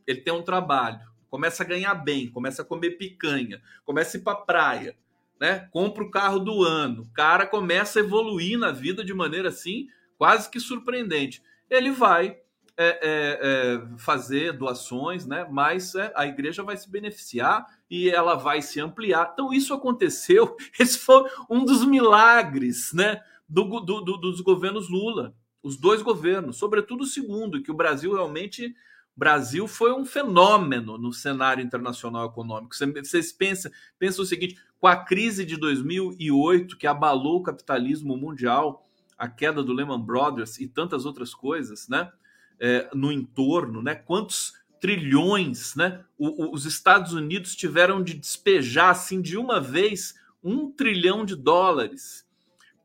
[0.07, 4.23] ele tem um trabalho, começa a ganhar bem, começa a comer picanha, começa a ir
[4.25, 4.95] para praia,
[5.41, 5.69] né?
[5.71, 9.89] Compra o carro do ano, o cara começa a evoluir na vida de maneira assim
[10.19, 11.43] quase que surpreendente.
[11.71, 12.37] Ele vai
[12.81, 15.45] é, é, é, fazer doações, né?
[15.51, 19.31] mas é, a igreja vai se beneficiar e ela vai se ampliar.
[19.33, 20.57] Então, isso aconteceu.
[20.79, 23.21] Esse foi um dos milagres né?
[23.49, 28.13] do, do, do, dos governos Lula, os dois governos, sobretudo o segundo, que o Brasil
[28.13, 28.75] realmente.
[29.17, 32.77] Brasil foi um fenômeno no cenário internacional econômico.
[32.77, 38.89] Vocês pensam, pensam o seguinte: com a crise de 2008, que abalou o capitalismo mundial,
[39.19, 42.13] a queda do Lehman Brothers e tantas outras coisas, né?
[42.61, 43.95] É, no entorno, né?
[43.95, 46.05] Quantos trilhões, né?
[46.17, 51.35] O, o, os Estados Unidos tiveram de despejar assim de uma vez um trilhão de
[51.35, 52.27] dólares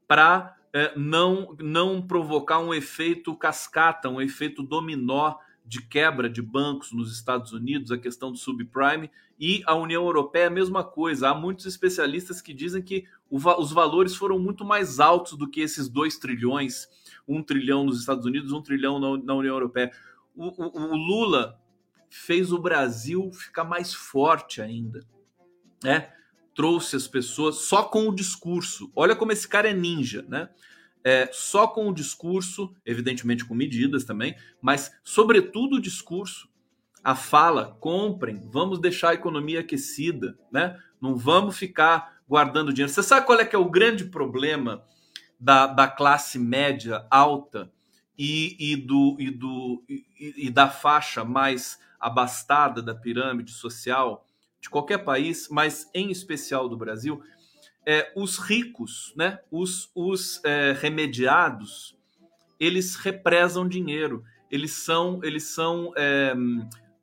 [0.08, 6.92] para é, não não provocar um efeito cascata, um efeito dominó de quebra de bancos
[6.92, 9.10] nos Estados Unidos, a questão do subprime
[9.40, 11.30] e a União Europeia a mesma coisa.
[11.30, 15.88] Há muitos especialistas que dizem que os valores foram muito mais altos do que esses
[15.88, 16.88] dois trilhões,
[17.28, 19.92] um trilhão nos Estados Unidos, um trilhão na, na União Europeia.
[20.36, 21.60] O, o, o, Lula
[22.10, 25.06] fez o Brasil ficar mais forte ainda,
[25.84, 26.12] né?
[26.56, 28.92] Trouxe as pessoas só com o discurso.
[28.96, 30.50] Olha como esse cara é ninja, né?
[31.04, 36.48] é, só com o discurso, evidentemente com medidas também, mas sobretudo o discurso,
[37.04, 40.80] a fala, comprem, vamos deixar a economia aquecida, né?
[41.02, 42.94] Não vamos ficar guardando dinheiro.
[42.94, 44.86] Você sabe qual é que é o grande problema
[45.44, 47.72] da, da classe média alta
[48.18, 54.26] e, e, do, e, do, e, e da faixa mais abastada da pirâmide social
[54.62, 57.22] de qualquer país, mas em especial do Brasil?
[57.86, 61.96] é, os ricos, né, os, os é, remediados,
[62.60, 66.34] eles represam dinheiro, eles são, eles são é,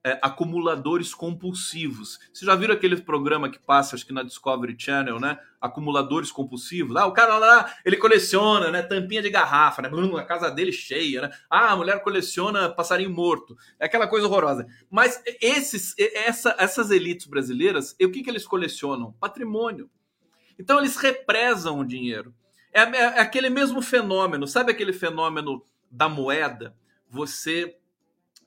[0.04, 2.18] é, acumuladores compulsivos.
[2.32, 5.38] Vocês já viram aquele programa que passa, acho que na Discovery Channel, né?
[5.60, 6.96] Acumuladores compulsivos.
[6.96, 8.82] Ah, o cara lá, ele coleciona, né?
[8.82, 9.90] Tampinha de garrafa, né?
[10.18, 11.30] A casa dele cheia, né?
[11.50, 13.56] Ah, a mulher coleciona passarinho morto.
[13.78, 14.66] É aquela coisa horrorosa.
[14.90, 19.12] Mas esses, essa, essas elites brasileiras, o que, que eles colecionam?
[19.20, 19.90] Patrimônio.
[20.58, 22.34] Então eles represam o dinheiro.
[22.72, 26.74] É, é, é, aquele mesmo fenômeno, sabe aquele fenômeno da moeda?
[27.08, 27.76] Você.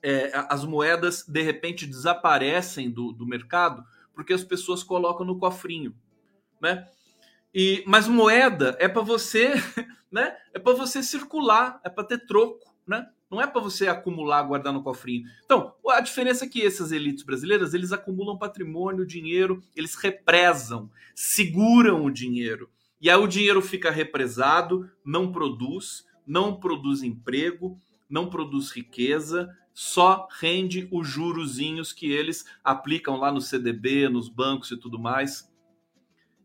[0.06, 3.82] É, as moedas de repente desaparecem do, do mercado
[4.14, 5.94] porque as pessoas colocam no cofrinho,
[6.60, 6.86] né?
[7.52, 9.52] E, mas moeda é para você,
[10.10, 10.36] né?
[10.52, 13.08] É para você circular, é para ter troco, né?
[13.30, 15.24] Não é para você acumular, guardar no cofrinho.
[15.44, 22.04] Então, a diferença é que essas elites brasileiras, eles acumulam patrimônio, dinheiro, eles represam, seguram
[22.04, 22.70] o dinheiro.
[23.00, 27.76] E aí o dinheiro fica represado, não produz, não produz emprego,
[28.08, 34.70] não produz riqueza, só rende os jurozinhos que eles aplicam lá no CDB, nos bancos
[34.70, 35.52] e tudo mais.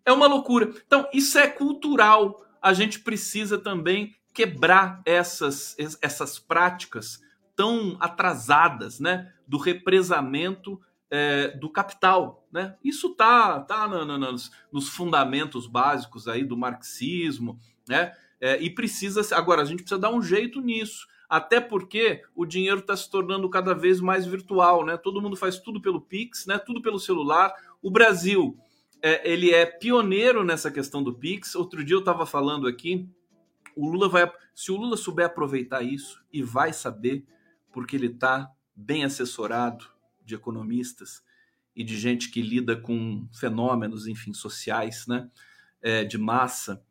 [0.03, 0.73] É uma loucura.
[0.85, 2.43] Então, isso é cultural.
[2.59, 7.21] A gente precisa também quebrar essas, essas práticas
[7.55, 12.47] tão atrasadas né, do represamento é, do capital.
[12.51, 12.75] Né?
[12.83, 18.13] Isso tá, tá nos, nos, fundamentos básicos aí do marxismo, né?
[18.41, 22.79] É, e precisa agora a gente precisa dar um jeito nisso, até porque o dinheiro
[22.79, 24.97] está se tornando cada vez mais virtual, né?
[24.97, 26.57] Todo mundo faz tudo pelo Pix, né?
[26.57, 27.53] Tudo pelo celular.
[27.81, 28.57] O Brasil
[29.01, 31.53] é, ele é pioneiro nessa questão do Pix.
[31.53, 33.07] Outro dia eu estava falando aqui
[33.79, 34.29] o Lula vai.
[34.53, 37.25] Se o Lula souber aproveitar isso, e vai saber,
[37.71, 39.85] porque ele está bem assessorado
[40.23, 41.23] de economistas
[41.73, 45.29] e de gente que lida com fenômenos, enfim, sociais, né?
[45.81, 46.83] É, de massa,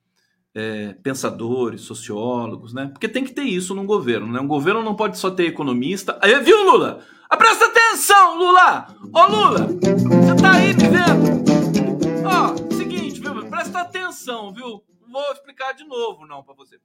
[0.54, 2.88] é, pensadores, sociólogos, né?
[2.88, 4.40] Porque tem que ter isso num governo, né?
[4.40, 6.18] Um governo não pode só ter economista.
[6.22, 7.04] Aí, viu, Lula?
[7.28, 8.88] Ah, presta atenção, Lula!
[9.12, 9.66] Ô, Lula!
[9.66, 12.26] Você tá aí me vendo?
[12.26, 13.48] Ó, seguinte, viu?
[13.50, 14.82] Presta atenção, viu?
[15.10, 16.78] vou explicar de novo, não, para você.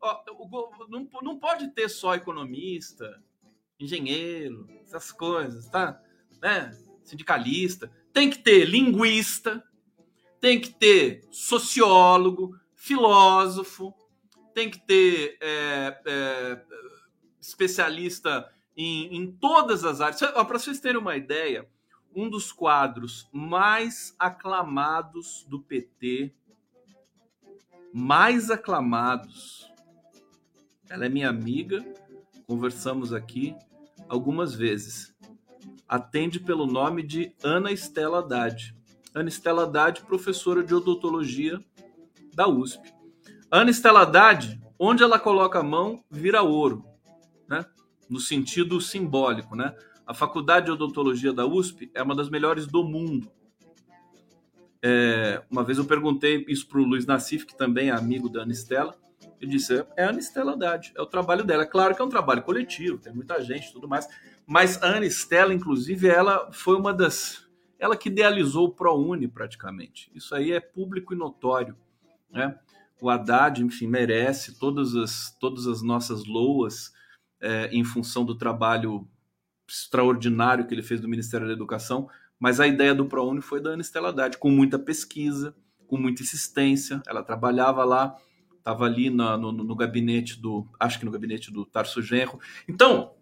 [0.00, 3.20] Ó, o, não, não pode ter só economista,
[3.80, 6.00] engenheiro, essas coisas, tá?
[6.42, 6.76] Né?
[7.02, 7.90] Sindicalista.
[8.12, 9.62] Tem que ter linguista,
[10.40, 13.92] tem que ter sociólogo, filósofo,
[14.54, 16.62] tem que ter é, é,
[17.40, 20.18] especialista em, em, todas as áreas.
[20.18, 21.68] Para vocês terem uma ideia,
[22.14, 26.32] um dos quadros mais aclamados do PT
[27.92, 29.68] mais aclamados.
[30.88, 31.84] Ela é minha amiga,
[32.46, 33.54] conversamos aqui
[34.08, 35.14] algumas vezes.
[35.88, 38.74] Atende pelo nome de Ana Estela Haddad.
[39.14, 41.62] Ana Estela Haddad, professora de odontologia
[42.38, 42.94] da USP.
[43.50, 46.84] Ana Estela Haddad, onde ela coloca a mão, vira ouro,
[47.48, 47.66] né?
[48.08, 49.56] no sentido simbólico.
[49.56, 49.74] Né?
[50.06, 53.28] A Faculdade de Odontologia da USP é uma das melhores do mundo.
[54.80, 58.42] É, uma vez eu perguntei isso para o Luiz Nassif, que também é amigo da
[58.42, 58.94] Anistela.
[59.40, 61.64] Ele disse: é a Anistela Haddad, é o trabalho dela.
[61.64, 64.06] É claro que é um trabalho coletivo, tem muita gente tudo mais.
[64.46, 67.48] Mas a Anistela, inclusive, ela foi uma das.
[67.80, 70.08] Ela que idealizou o ProUni praticamente.
[70.14, 71.76] Isso aí é público e notório.
[72.30, 72.58] Né?
[73.00, 76.92] O Haddad, enfim, merece todas as, todas as nossas loas
[77.40, 79.08] é, em função do trabalho
[79.68, 83.70] extraordinário que ele fez do Ministério da Educação mas a ideia do ProUni foi da
[83.70, 85.54] Ana Estela Haddad, com muita pesquisa,
[85.86, 87.02] com muita insistência.
[87.06, 88.16] Ela trabalhava lá,
[88.56, 92.38] estava ali no, no, no, gabinete do, acho que no gabinete do Tarso Genro.
[92.68, 93.12] Então,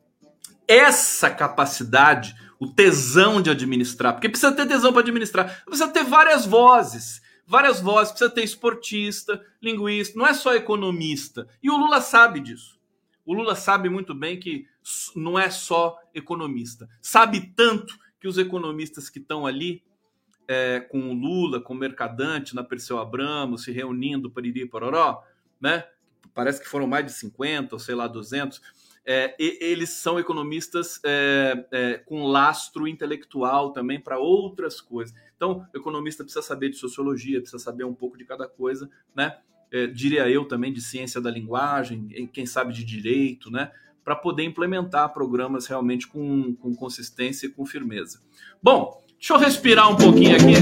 [0.69, 6.45] essa capacidade, o tesão de administrar, porque precisa ter tesão para administrar, precisa ter várias
[6.45, 11.49] vozes, várias vozes, precisa ter esportista, linguista, não é só economista.
[11.63, 12.79] E o Lula sabe disso.
[13.25, 14.67] O Lula sabe muito bem que
[15.15, 16.89] não é só economista.
[17.01, 19.83] Sabe tanto que os economistas que estão ali
[20.49, 25.23] é, com o Lula, com o Mercadante, na Perseu Abramo, se reunindo, pariri, pororó,
[25.61, 25.85] né?
[26.35, 28.61] Parece que foram mais de 50, ou sei lá, 200
[29.07, 35.15] é, eles são economistas é, é, com lastro intelectual também para outras coisas.
[35.37, 39.37] Então, o economista precisa saber de sociologia, precisa saber um pouco de cada coisa, né?
[39.73, 43.71] É, diria eu também de ciência da linguagem, quem sabe de direito, né?
[44.05, 48.21] Para poder implementar programas realmente com, com consistência e com firmeza.
[48.63, 50.55] Bom, deixa eu respirar um pouquinho aqui.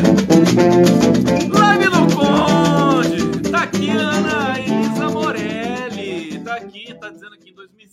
[1.51, 3.51] Live do Conde!
[3.51, 4.74] Tá aqui, Ana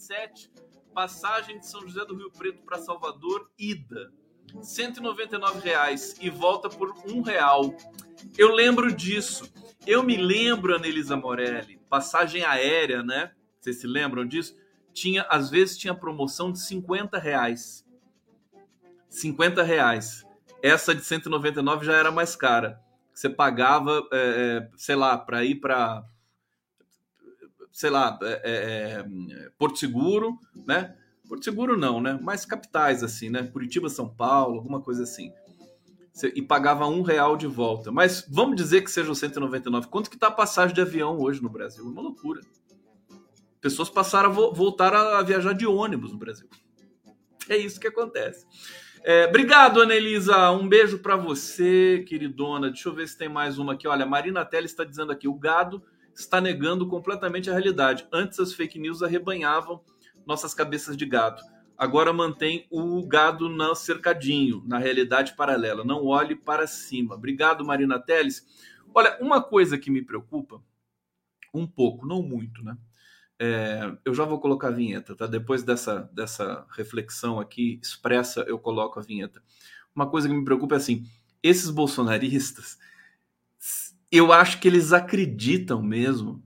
[0.02, 0.52] 127,
[0.94, 4.12] passagem de São José do Rio Preto para Salvador, ida.
[4.54, 7.74] R$ 199,00 e volta por R$ real.
[8.38, 9.52] Eu lembro disso.
[9.86, 13.32] Eu me lembro, Anelisa Morelli, passagem aérea, né?
[13.60, 14.58] Vocês se lembram disso?
[14.92, 17.86] Tinha, às vezes tinha promoção de 50 reais.
[19.08, 20.26] 50 reais.
[20.62, 22.82] Essa de 199 já era mais cara.
[23.14, 26.04] Você pagava, é, é sei lá, para ir para
[27.71, 30.95] sei lá, é, é, Porto Seguro, né?
[31.27, 32.19] Porto Seguro não, né?
[32.21, 33.43] Mais capitais assim, né?
[33.43, 35.31] Curitiba, São Paulo, alguma coisa assim.
[36.36, 37.91] E pagava um real de volta.
[37.91, 39.88] Mas vamos dizer que seja o 199.
[39.88, 41.86] Quanto que tá a passagem de avião hoje no Brasil?
[41.86, 42.41] Uma loucura.
[43.62, 46.49] Pessoas passaram a vo voltar a viajar de ônibus no Brasil.
[47.47, 48.45] É isso que acontece.
[49.03, 50.51] É, obrigado, Anelisa.
[50.51, 52.69] Um beijo para você, queridona.
[52.69, 53.88] Deixa eu ver se tem mais uma aqui.
[53.88, 55.81] Olha, Marina Tela está dizendo aqui: o gado
[56.13, 58.08] está negando completamente a realidade.
[58.12, 59.82] Antes as fake news arrebanhavam
[60.26, 61.41] nossas cabeças de gado.
[61.78, 65.84] Agora mantém o gado no cercadinho, na realidade paralela.
[65.84, 67.15] Não olhe para cima.
[67.15, 68.45] Obrigado, Marina Teles.
[68.93, 70.62] Olha, uma coisa que me preocupa,
[71.54, 72.78] um pouco, não muito, né?
[73.39, 75.26] É, eu já vou colocar a vinheta, tá?
[75.26, 79.41] Depois dessa, dessa reflexão aqui expressa, eu coloco a vinheta.
[79.95, 81.08] Uma coisa que me preocupa é assim:
[81.41, 82.78] esses bolsonaristas,
[84.12, 86.43] eu acho que eles acreditam mesmo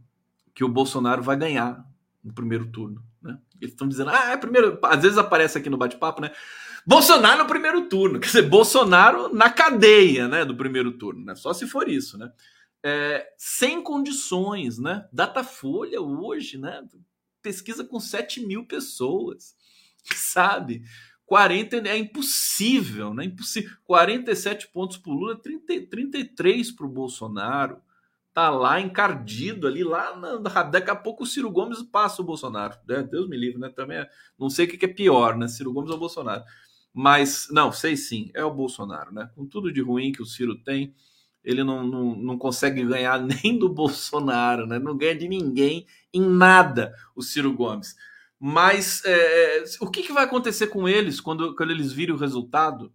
[0.54, 1.84] que o Bolsonaro vai ganhar
[2.24, 3.04] no primeiro turno.
[3.22, 3.38] Né?
[3.60, 4.80] Eles estão dizendo, ah, é primeiro.
[4.84, 6.32] Às vezes aparece aqui no bate-papo, né?
[6.86, 8.20] Bolsonaro no primeiro turno.
[8.22, 11.36] Quer dizer, Bolsonaro na cadeia né, do primeiro turno, né?
[11.36, 12.32] Só se for isso, né?
[12.84, 15.08] É, sem condições, né?
[15.12, 16.84] Datafolha hoje, né?
[17.42, 19.56] Pesquisa com 7 mil pessoas,
[20.14, 20.84] sabe?
[21.26, 23.26] 40 é impossível, né?
[23.26, 23.72] Impossível.
[23.86, 27.82] 47 pontos para o Lula, 30, 33 para o Bolsonaro
[28.36, 32.78] tá lá encardido ali, lá na, daqui a pouco o Ciro Gomes passa o Bolsonaro.
[32.86, 33.02] Né?
[33.02, 33.70] Deus me livre, né?
[33.70, 35.48] Também é, não sei o que é pior, né?
[35.48, 36.44] Ciro Gomes ou Bolsonaro.
[36.94, 39.30] Mas, não, sei sim, é o Bolsonaro, né?
[39.36, 40.94] Com tudo de ruim que o Ciro tem,
[41.46, 44.80] ele não, não, não consegue ganhar nem do Bolsonaro, né?
[44.80, 47.96] Não ganha de ninguém em nada o Ciro Gomes.
[48.40, 52.94] Mas é, o que, que vai acontecer com eles quando, quando eles virem o resultado?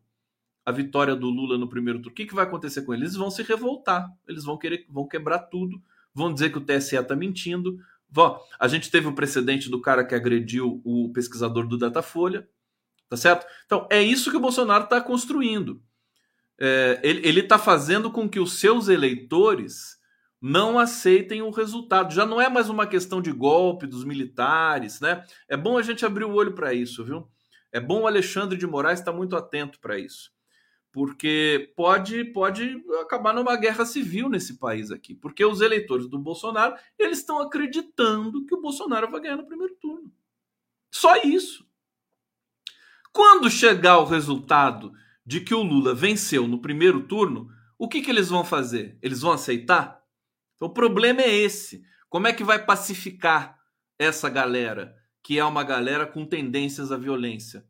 [0.65, 3.09] a vitória do Lula no primeiro turno, o que, que vai acontecer com eles?
[3.09, 5.83] Eles vão se revoltar, eles vão querer, vão quebrar tudo,
[6.15, 7.79] vão dizer que o TSE está mentindo.
[8.59, 12.49] A gente teve o precedente do cara que agrediu o pesquisador do Datafolha,
[13.09, 13.47] tá certo?
[13.67, 15.83] Então é isso que o Bolsonaro está construindo.
[16.59, 19.99] É, ele está fazendo com que os seus eleitores
[20.41, 22.15] não aceitem o resultado.
[22.15, 25.25] Já não é mais uma questão de golpe dos militares, né?
[25.49, 27.29] É bom a gente abrir o olho para isso, viu?
[27.73, 30.31] É bom o Alexandre de Moraes estar tá muito atento para isso
[30.93, 36.75] porque pode pode acabar numa guerra civil nesse país aqui, porque os eleitores do Bolsonaro
[36.99, 40.13] eles estão acreditando que o Bolsonaro vai ganhar no primeiro turno.
[40.91, 41.65] Só isso.
[43.13, 44.93] Quando chegar o resultado
[45.25, 48.99] de que o Lula venceu no primeiro turno, o que, que eles vão fazer?
[49.01, 50.00] Eles vão aceitar?
[50.61, 51.83] Então, o problema é esse.
[52.11, 53.59] Como é que vai pacificar
[53.99, 57.67] essa galera, que é uma galera com tendências à violência,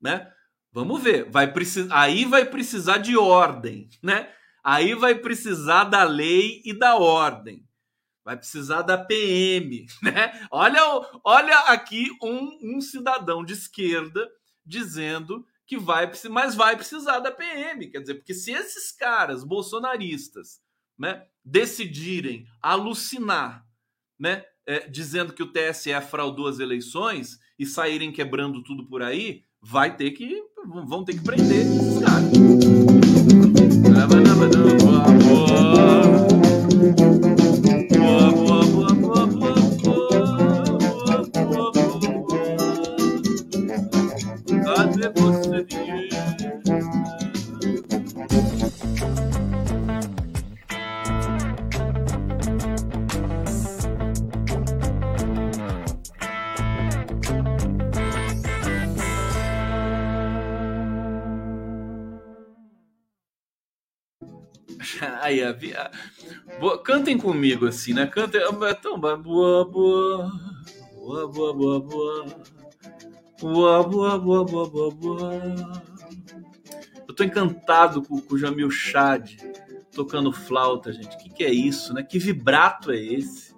[0.00, 0.32] né?
[0.70, 1.28] Vamos ver.
[1.28, 4.32] Vai precisar, aí vai precisar de ordem, né?
[4.62, 7.66] Aí vai precisar da lei e da ordem.
[8.24, 10.46] Vai precisar da PM, né?
[10.52, 10.80] Olha,
[11.24, 14.30] olha aqui um, um cidadão de esquerda
[14.64, 20.60] dizendo que vai, mas vai precisar da PM, quer dizer, porque se esses caras bolsonaristas,
[21.00, 23.66] né, decidirem alucinar,
[24.18, 29.42] né, é, dizendo que o TSE fraudou as eleições e saírem quebrando tudo por aí,
[29.62, 30.42] vai ter que
[30.86, 32.79] vão ter que prender esses caras.
[66.58, 68.06] Boa, cantem comigo assim, né?
[68.06, 68.40] Cantem.
[68.82, 70.30] tão boa, boa.
[70.94, 72.26] Boa, boa, boa, boa.
[73.40, 75.82] Boa, boa, boa, boa, boa, boa.
[77.08, 79.32] Eu tô encantado com, com o Jamil Chad
[79.92, 81.14] tocando flauta, gente.
[81.14, 82.02] O que, que é isso, né?
[82.02, 83.54] Que vibrato é esse?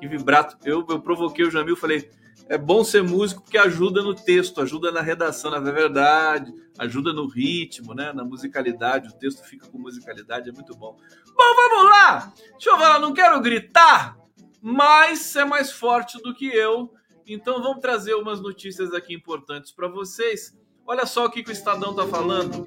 [0.00, 0.56] Que vibrato.
[0.64, 2.10] Eu, eu provoquei o Jamil, falei,
[2.50, 7.28] é bom ser músico porque ajuda no texto, ajuda na redação, na verdade, ajuda no
[7.28, 8.12] ritmo, né?
[8.12, 9.08] Na musicalidade.
[9.08, 10.96] O texto fica com musicalidade, é muito bom.
[11.28, 12.32] Bom, vamos lá!
[12.50, 14.18] Deixa eu falar, não quero gritar,
[14.60, 16.92] mas é mais forte do que eu.
[17.24, 20.52] Então vamos trazer umas notícias aqui importantes para vocês.
[20.84, 22.66] Olha só o que, que o Estadão tá falando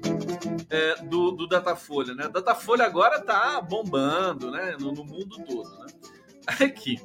[0.70, 2.26] é, do, do Datafolha, né?
[2.28, 4.78] Datafolha agora tá bombando, né?
[4.80, 5.86] No, no mundo todo, né?
[6.64, 6.98] Aqui.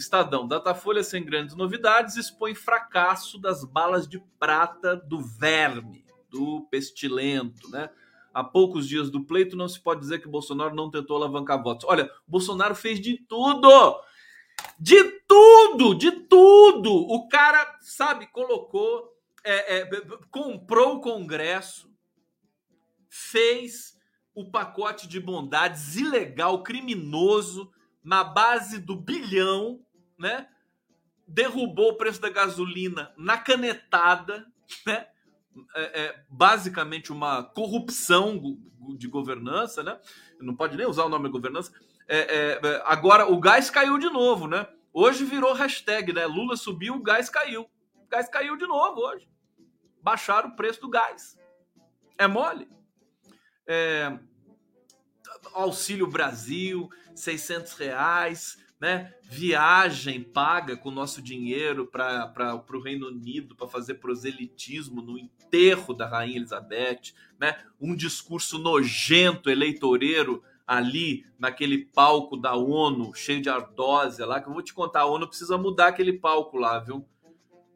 [0.00, 7.70] Estadão, Datafolha sem grandes novidades, expõe fracasso das balas de prata do verme, do pestilento,
[7.70, 7.90] né?
[8.32, 11.84] Há poucos dias do pleito, não se pode dizer que Bolsonaro não tentou alavancar votos.
[11.88, 14.00] Olha, Bolsonaro fez de tudo!
[14.78, 15.94] De tudo!
[15.94, 16.92] De tudo!
[16.92, 19.12] O cara, sabe, colocou,
[19.44, 19.90] é, é,
[20.30, 21.90] comprou o Congresso,
[23.08, 23.98] fez
[24.32, 27.70] o pacote de bondades ilegal, criminoso,
[28.02, 29.80] na base do bilhão,
[30.20, 30.46] né?
[31.26, 34.46] Derrubou o preço da gasolina na canetada,
[34.86, 35.08] né?
[35.74, 38.40] É, é, basicamente uma corrupção
[38.96, 39.98] de governança, né?
[40.40, 41.72] Não pode nem usar o nome governança.
[42.06, 44.68] É, é, é, agora o gás caiu de novo, né?
[44.92, 46.26] Hoje virou hashtag, né?
[46.26, 47.62] Lula subiu, o gás caiu.
[47.94, 49.28] O gás caiu de novo hoje.
[50.02, 51.38] Baixaram o preço do gás.
[52.18, 52.68] É mole.
[53.66, 54.18] É,
[55.54, 59.12] Auxílio Brasil, 600 reais, né?
[59.22, 66.08] Viagem paga com nosso dinheiro para o Reino Unido para fazer proselitismo no enterro da
[66.08, 67.58] Rainha Elizabeth, né?
[67.78, 74.52] Um discurso nojento, eleitoreiro ali naquele palco da ONU, cheio de ardósia lá, que eu
[74.52, 77.04] vou te contar, a ONU precisa mudar aquele palco lá, viu?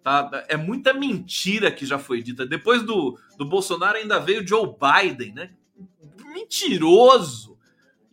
[0.03, 0.31] Tá?
[0.49, 2.47] É muita mentira que já foi dita.
[2.47, 5.51] Depois do, do Bolsonaro ainda veio Joe Biden, né?
[6.33, 7.54] Mentiroso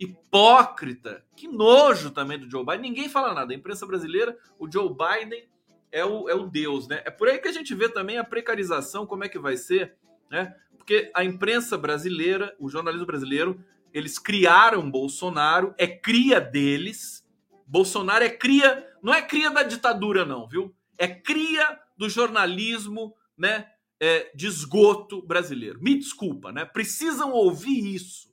[0.02, 1.24] hipócrita.
[1.36, 2.82] Que nojo também do Joe Biden.
[2.82, 3.52] Ninguém fala nada.
[3.52, 5.48] A imprensa brasileira, o Joe Biden
[5.90, 7.02] é o, é o Deus, né?
[7.04, 9.94] É por aí que a gente vê também a precarização, como é que vai ser,
[10.30, 10.54] né?
[10.76, 17.24] Porque a imprensa brasileira, o jornalismo brasileiro, eles criaram Bolsonaro, é cria deles.
[17.66, 20.74] Bolsonaro é cria, não é cria da ditadura, não, viu?
[20.96, 23.68] É cria do jornalismo, né?
[24.00, 25.80] É, de esgoto brasileiro.
[25.80, 26.64] Me desculpa, né?
[26.64, 28.31] Precisam ouvir isso.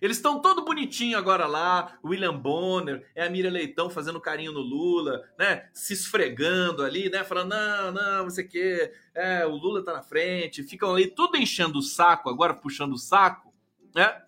[0.00, 4.60] Eles estão todo bonitinho agora lá, William Bonner, é a Miriam Leitão fazendo carinho no
[4.60, 5.68] Lula, né?
[5.74, 7.22] Se esfregando ali, né?
[7.22, 11.78] Falando, não, não, você que é, o Lula tá na frente, ficam ali tudo enchendo
[11.78, 13.52] o saco, agora puxando o saco,
[13.94, 14.22] né?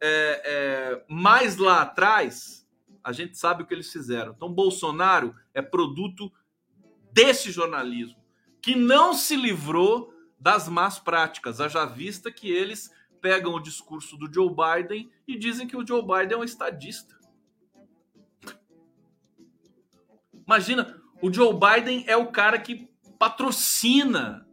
[0.00, 2.66] É, é, mais lá atrás,
[3.02, 4.32] a gente sabe o que eles fizeram.
[4.36, 6.30] Então, Bolsonaro é produto
[7.12, 8.22] desse jornalismo,
[8.60, 14.32] que não se livrou das más práticas, haja vista que eles pegam o discurso do
[14.32, 17.16] Joe Biden e dizem que o Joe Biden é um estadista.
[20.46, 22.88] Imagina, o Joe Biden é o cara que
[23.18, 24.46] patrocina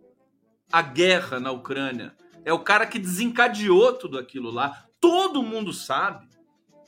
[0.72, 2.16] a guerra na Ucrânia.
[2.44, 4.88] É o cara que desencadeou tudo aquilo lá.
[5.00, 6.28] Todo mundo sabe.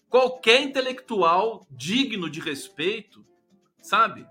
[0.10, 3.26] Qualquer intelectual digno de respeito,
[3.82, 4.26] sabe?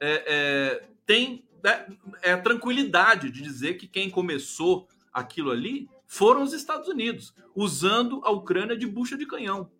[0.00, 6.52] É, é, tem é, é tranquilidade de dizer que quem começou aquilo ali foram os
[6.52, 9.70] Estados Unidos, usando a Ucrânia de bucha de canhão.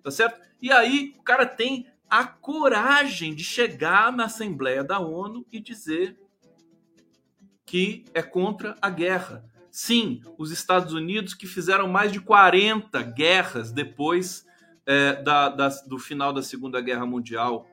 [0.00, 0.40] Tá certo?
[0.62, 6.16] E aí o cara tem a coragem de chegar na Assembleia da ONU e dizer
[7.66, 9.44] que é contra a guerra.
[9.72, 14.46] Sim, os Estados Unidos que fizeram mais de 40 guerras depois
[14.86, 17.66] é, da, da, do final da Segunda Guerra Mundial.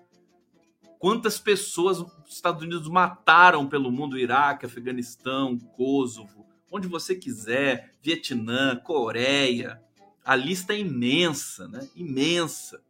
[0.97, 4.17] Quantas pessoas os Estados Unidos mataram pelo mundo?
[4.17, 9.81] Iraque, Afeganistão, Kosovo, onde você quiser, Vietnã, Coreia,
[10.23, 11.87] a lista é imensa, né?
[11.95, 12.81] Imensa.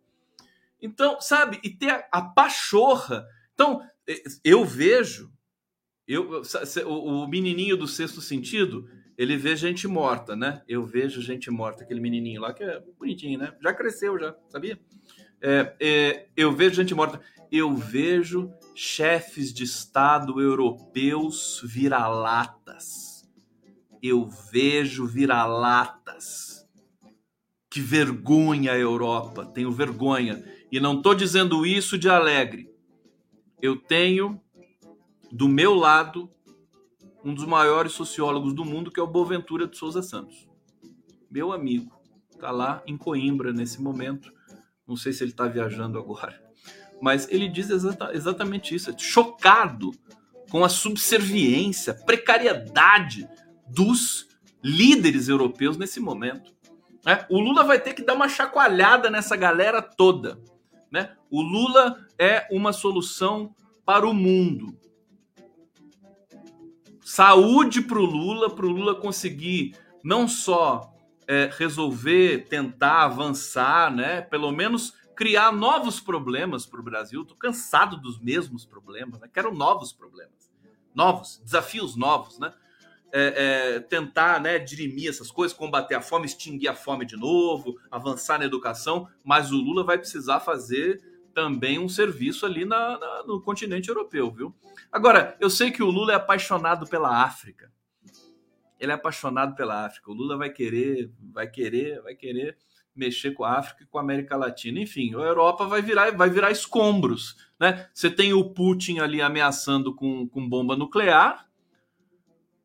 [0.81, 3.27] Então, sabe, e ter a, a pachorra.
[3.53, 3.81] Então,
[4.43, 5.31] eu vejo,
[6.07, 6.41] eu,
[6.85, 10.61] o, o menininho do sexto sentido, ele vê gente morta, né?
[10.67, 13.55] Eu vejo gente morta, aquele menininho lá que é bonitinho, né?
[13.61, 14.79] Já cresceu, já, sabia?
[15.41, 17.21] É, é, eu vejo gente morta.
[17.51, 23.06] Eu vejo chefes de Estado europeus vira-latas
[24.01, 26.65] eu vejo vira-latas.
[27.69, 30.43] Que vergonha a Europa, tenho vergonha.
[30.71, 32.69] E não estou dizendo isso de alegre.
[33.61, 34.41] Eu tenho
[35.31, 36.29] do meu lado
[37.23, 40.47] um dos maiores sociólogos do mundo, que é o Boaventura de Souza Santos.
[41.29, 41.91] Meu amigo,
[42.31, 44.31] está lá em Coimbra nesse momento.
[44.87, 46.41] Não sei se ele está viajando agora.
[47.01, 48.93] Mas ele diz exata, exatamente isso.
[48.97, 49.91] Chocado
[50.49, 53.27] com a subserviência, precariedade
[53.67, 54.27] dos
[54.63, 56.55] líderes europeus nesse momento.
[57.05, 57.25] Né?
[57.29, 60.39] O Lula vai ter que dar uma chacoalhada nessa galera toda.
[60.91, 61.15] Né?
[61.29, 63.55] O Lula é uma solução
[63.85, 64.77] para o mundo.
[67.01, 70.93] Saúde para o Lula, para o Lula conseguir não só
[71.25, 74.21] é, resolver, tentar avançar, né?
[74.21, 77.21] Pelo menos criar novos problemas para o Brasil.
[77.21, 79.29] Estou cansado dos mesmos problemas, né?
[79.33, 80.51] quero novos problemas,
[80.93, 82.53] novos desafios novos, né?
[83.13, 87.79] É, é, tentar né, dirimir essas coisas, combater a fome, extinguir a fome de novo,
[87.89, 91.01] avançar na educação, mas o Lula vai precisar fazer
[91.33, 94.55] também um serviço ali na, na, no continente europeu, viu?
[94.91, 97.71] Agora, eu sei que o Lula é apaixonado pela África.
[98.79, 100.09] Ele é apaixonado pela África.
[100.09, 102.57] O Lula vai querer, vai querer, vai querer
[102.95, 104.79] mexer com a África e com a América Latina.
[104.79, 107.35] Enfim, a Europa vai virar, vai virar escombros.
[107.59, 107.87] Né?
[107.93, 111.46] Você tem o Putin ali ameaçando com, com bomba nuclear.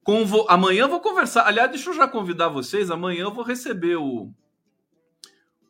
[0.05, 1.46] Com, vou, amanhã vou conversar.
[1.46, 2.90] Aliás, deixa eu já convidar vocês.
[2.90, 4.32] Amanhã eu vou receber o,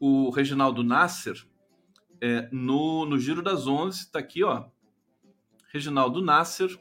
[0.01, 1.45] o Reginaldo Nasser
[2.21, 4.01] é, no, no Giro das Onze.
[4.01, 4.65] Está aqui, ó.
[5.73, 6.79] Reginaldo Nasser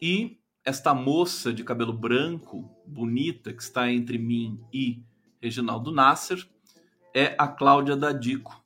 [0.00, 5.02] e esta moça de cabelo branco, bonita, que está entre mim e
[5.40, 6.46] Reginaldo Nasser
[7.14, 8.62] é a Cláudia Dadico.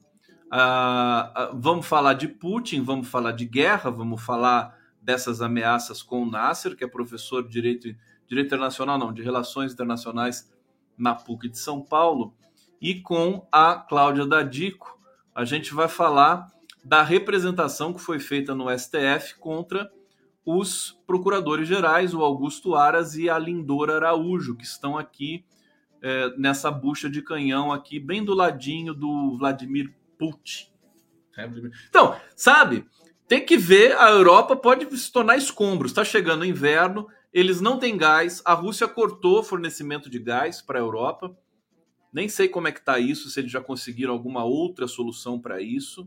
[0.50, 6.22] Ah, ah, vamos falar de Putin, vamos falar de guerra, vamos falar dessas ameaças com
[6.22, 7.94] o Nasser, que é professor de Direito,
[8.26, 10.50] Direito Internacional, não, de Relações Internacionais
[10.96, 12.34] na PUC de São Paulo,
[12.80, 14.98] e com a Cláudia Dadico,
[15.34, 16.52] a gente vai falar
[16.84, 19.90] da representação que foi feita no STF contra
[20.44, 25.44] os procuradores gerais, o Augusto Aras e a Lindora Araújo, que estão aqui
[26.00, 30.66] é, nessa bucha de canhão aqui, bem do ladinho do Vladimir Putin.
[31.88, 32.84] Então, sabe,
[33.28, 35.90] tem que ver, a Europa pode se tornar escombros.
[35.90, 40.78] Está chegando o inverno, eles não têm gás, a Rússia cortou fornecimento de gás para
[40.78, 41.36] a Europa.
[42.12, 45.62] Nem sei como é que está isso, se eles já conseguiram alguma outra solução para
[45.62, 46.06] isso,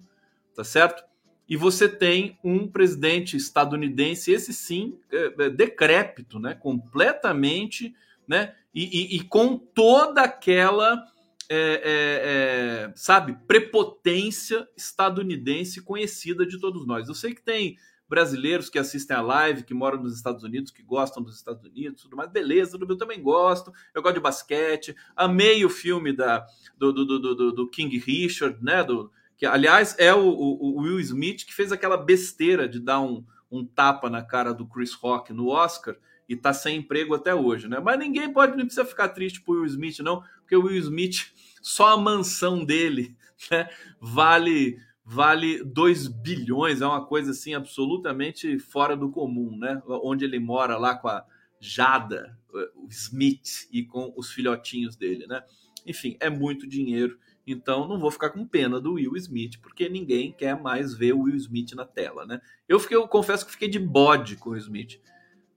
[0.55, 1.03] tá certo?
[1.49, 6.53] E você tem um presidente estadunidense, esse sim, é, é, decrépito, né?
[6.55, 7.95] completamente
[8.27, 8.53] né?
[8.73, 11.03] E, e, e com toda aquela,
[11.49, 17.07] é, é, é, sabe, prepotência estadunidense conhecida de todos nós.
[17.07, 17.77] Eu sei que tem
[18.07, 22.03] brasileiros que assistem a live, que moram nos Estados Unidos, que gostam dos Estados Unidos,
[22.03, 22.29] tudo mais.
[22.29, 23.71] Beleza, eu também gosto.
[23.93, 24.95] Eu gosto de basquete.
[25.15, 26.45] Amei o filme da,
[26.77, 28.83] do, do, do, do King Richard, né?
[28.83, 33.01] Do, que, aliás, é o, o, o, Will Smith que fez aquela besteira de dar
[33.01, 35.97] um, um tapa na cara do Chris Rock no Oscar
[36.27, 37.79] e tá sem emprego até hoje, né?
[37.79, 41.31] Mas ninguém pode, não precisa ficar triste por Will Smith, não, porque o Will Smith,
[41.61, 43.15] só a mansão dele,
[43.51, 43.69] né,
[43.99, 49.79] vale vale 2 bilhões, é uma coisa assim absolutamente fora do comum, né?
[49.87, 51.23] Onde ele mora lá com a
[51.59, 52.35] Jada,
[52.75, 55.43] o Smith e com os filhotinhos dele, né?
[55.85, 57.19] Enfim, é muito dinheiro.
[57.45, 61.21] Então não vou ficar com pena do Will Smith, porque ninguém quer mais ver o
[61.21, 62.41] Will Smith na tela, né?
[62.67, 64.99] Eu fiquei, eu confesso que fiquei de bode com o Will Smith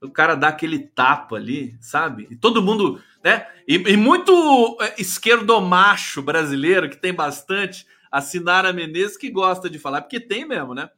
[0.01, 2.27] o cara dá aquele tapa ali, sabe?
[2.31, 3.47] E todo mundo, né?
[3.67, 9.77] E, e muito é, esquerdomacho brasileiro, que tem bastante, a Sinara Menezes, que gosta de
[9.77, 10.89] falar, porque tem mesmo, né?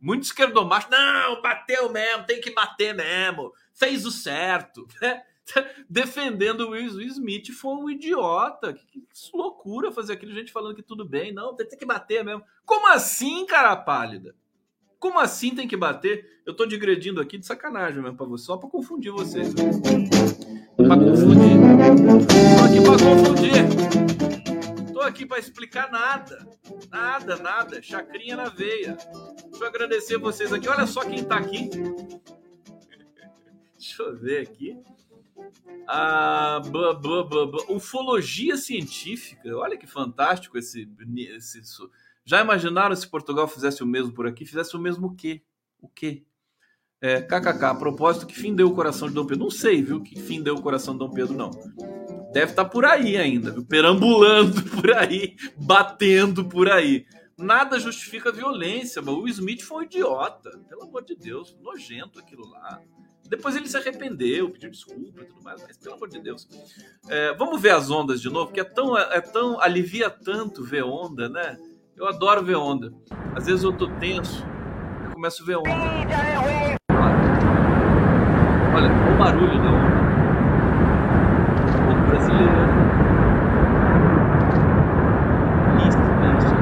[0.00, 5.22] Muito esquerdomacho, não, bateu mesmo, tem que bater mesmo, fez o certo, né?
[5.88, 8.72] Defendendo o Will Smith foi um idiota.
[8.72, 12.44] Que, que loucura fazer aquilo, gente falando que tudo bem, não, tem que bater mesmo.
[12.64, 14.34] Como assim, cara pálida?
[14.98, 16.40] Como assim tem que bater?
[16.44, 19.54] Eu tô digredindo aqui de sacanagem mesmo pra você, só pra confundir vocês.
[19.54, 21.56] Pra confundir.
[22.56, 23.64] Tô aqui pra confundir.
[24.92, 26.44] Tô aqui pra explicar nada.
[26.90, 27.80] Nada, nada.
[27.80, 28.98] Chacrinha na veia.
[29.50, 30.68] Deixa eu agradecer vocês aqui.
[30.68, 31.70] Olha só quem tá aqui.
[33.78, 34.76] Deixa eu ver aqui.
[35.86, 37.46] Ah, blá, blá, blá.
[37.68, 39.56] Ufologia científica.
[39.56, 41.62] Olha que fantástico esse, esse
[42.28, 44.44] já imaginaram se Portugal fizesse o mesmo por aqui?
[44.44, 45.40] Fizesse o mesmo o quê?
[45.80, 46.24] O quê?
[47.00, 49.44] É, KKK, a propósito, que fim deu o coração de Dom Pedro?
[49.44, 50.02] Não sei, viu?
[50.02, 51.50] Que fim deu o coração de Dom Pedro, não.
[52.30, 53.64] Deve estar tá por aí ainda, viu?
[53.64, 57.06] Perambulando por aí, batendo por aí.
[57.34, 60.50] Nada justifica a violência, mas o Smith foi um idiota.
[60.68, 62.78] Pelo amor de Deus, nojento aquilo lá.
[63.26, 66.46] Depois ele se arrependeu, pediu desculpa e tudo mais, mas pelo amor de Deus.
[67.08, 69.58] É, vamos ver as ondas de novo, que é tão, é tão.
[69.62, 71.56] alivia tanto ver onda, né?
[71.98, 72.92] Eu adoro ver onda.
[73.34, 74.46] Às vezes eu tô tenso,
[75.04, 75.68] eu começo a ver onda.
[76.92, 77.18] Olha,
[78.72, 79.98] olha o barulho da onda.
[81.90, 82.68] O brasileiro.
[85.88, 85.98] Isso,
[86.38, 86.54] isso.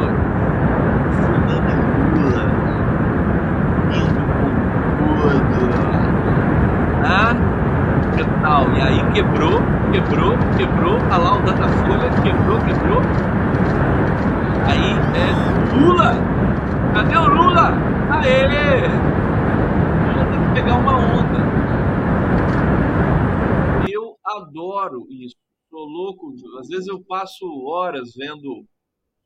[0.00, 0.14] Olha.
[1.26, 1.72] Fernando
[2.14, 2.44] Lula.
[3.92, 4.52] Indo com
[5.52, 5.76] tudo.
[7.04, 7.34] Ah,
[8.16, 8.72] que tal?
[8.72, 9.60] E aí quebrou,
[9.92, 10.94] quebrou, quebrou.
[10.94, 13.02] Olha lá o Datafolha, quebrou, quebrou.
[14.66, 16.14] Aí é Lula!
[16.94, 17.72] Cadê o Lula?
[18.10, 18.88] Aê!
[20.08, 21.40] Lula tem que pegar uma onda.
[23.88, 25.36] Eu adoro isso.
[25.70, 26.32] Tô louco.
[26.58, 28.66] Às vezes eu passo horas vendo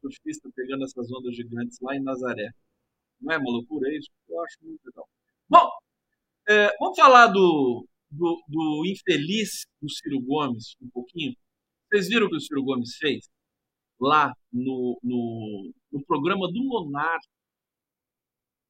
[0.01, 2.51] surfista pegando essas ondas gigantes lá em Nazaré.
[3.21, 4.09] Não é uma loucura isso?
[4.29, 5.09] Eu acho muito legal.
[5.49, 5.69] Bom,
[6.49, 11.35] é, vamos falar do, do, do infeliz do Ciro Gomes um pouquinho.
[11.91, 13.29] Vocês viram o que o Ciro Gomes fez?
[14.01, 17.27] lá no, no, no programa do Monarca.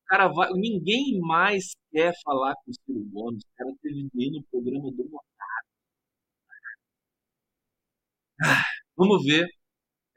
[0.06, 3.42] Cara, vai, ninguém mais quer falar com o Ciro Gomes.
[3.44, 5.28] O cara teve no programa do Monarca.
[8.40, 8.64] Ah,
[8.98, 9.46] vamos ver,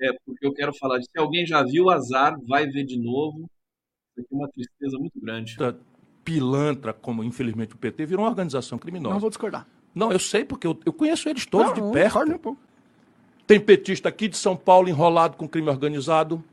[0.01, 1.11] é, porque eu quero falar disso.
[1.11, 3.49] Se alguém já viu, azar, vai ver de novo.
[4.17, 5.55] Isso aqui é uma tristeza muito grande.
[6.23, 9.13] Pilantra, como infelizmente o PT, virou uma organização criminosa.
[9.13, 9.67] Não vou discordar.
[9.93, 12.19] Não, eu sei, porque eu, eu conheço eles todos Não, de perto.
[12.23, 12.61] um pouco.
[13.45, 16.43] Tem petista aqui de São Paulo enrolado com crime organizado.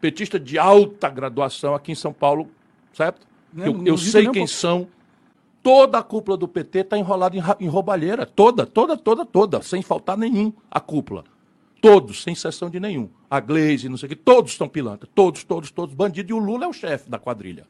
[0.00, 2.50] Petista de alta graduação aqui em São Paulo,
[2.92, 3.26] certo?
[3.52, 4.48] Não, eu não eu sei quem pouco.
[4.48, 4.88] são.
[5.62, 8.24] Toda a cúpula do PT está enrolada em, em roubalheira.
[8.24, 9.62] Toda, toda, toda, toda.
[9.62, 11.24] Sem faltar nenhum a cúpula.
[11.86, 13.12] Todos, sem exceção de nenhum.
[13.30, 14.16] A Glaze, não sei o quê.
[14.16, 15.08] Todos estão pilantra.
[15.14, 16.30] Todos, todos, todos bandidos.
[16.30, 17.64] E o Lula é o chefe da quadrilha.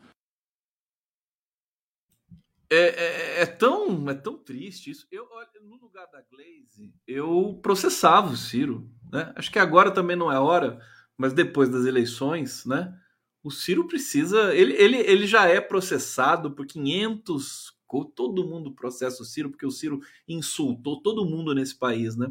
[2.70, 5.06] É, é, é tão, é tão triste isso.
[5.12, 5.28] Eu,
[5.62, 8.90] no lugar da Glaze, eu processava o Ciro.
[9.12, 9.32] Né?
[9.36, 10.80] Acho que agora também não é hora,
[11.16, 12.98] mas depois das eleições, né?
[13.44, 14.54] O Ciro precisa.
[14.54, 17.70] Ele, ele, ele já é processado por 500.
[17.86, 22.26] co- Todo mundo processa o Ciro, porque o Ciro insultou todo mundo nesse país, né?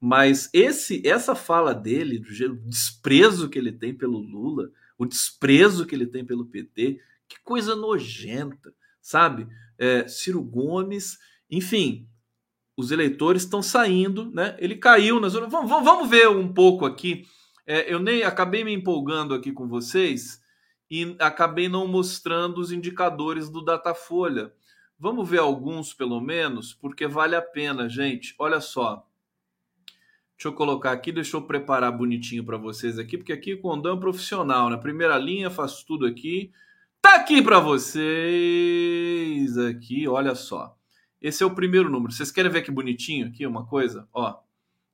[0.00, 5.94] Mas esse, essa fala dele, do desprezo que ele tem pelo Lula, o desprezo que
[5.94, 8.72] ele tem pelo PT, que coisa nojenta
[9.06, 9.46] sabe?
[9.78, 11.16] É, Ciro Gomes,
[11.48, 12.08] enfim,
[12.76, 14.56] os eleitores estão saindo, né?
[14.58, 17.24] Ele caiu nas vamos- vamos ver um pouco aqui.
[17.64, 20.40] É, eu nem acabei me empolgando aqui com vocês
[20.90, 24.52] e acabei não mostrando os indicadores do Datafolha.
[24.98, 28.34] Vamos ver alguns, pelo menos, porque vale a pena, gente.
[28.40, 29.06] Olha só.
[30.36, 33.96] Deixa eu colocar aqui, deixa eu preparar bonitinho para vocês aqui, porque aqui o Condão
[33.96, 36.52] é profissional, na primeira linha, faço tudo aqui.
[37.00, 37.96] Tá aqui para vocês
[39.56, 40.76] aqui, olha só.
[41.22, 42.12] Esse é o primeiro número.
[42.12, 44.06] Vocês querem ver que bonitinho aqui uma coisa?
[44.12, 44.38] Ó,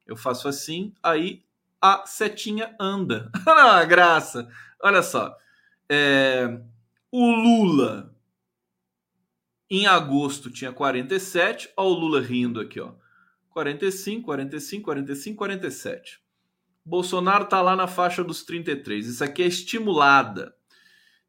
[0.07, 1.43] eu faço assim, aí
[1.81, 3.29] a setinha anda.
[3.45, 4.49] ah, graça.
[4.81, 5.37] Olha só.
[5.89, 6.61] É,
[7.11, 8.15] o Lula
[9.69, 12.93] em agosto tinha 47, ó o Lula rindo aqui, ó.
[13.53, 16.21] 45, 45, 45, 47.
[16.85, 19.07] Bolsonaro tá lá na faixa dos 33.
[19.07, 20.55] Isso aqui é estimulada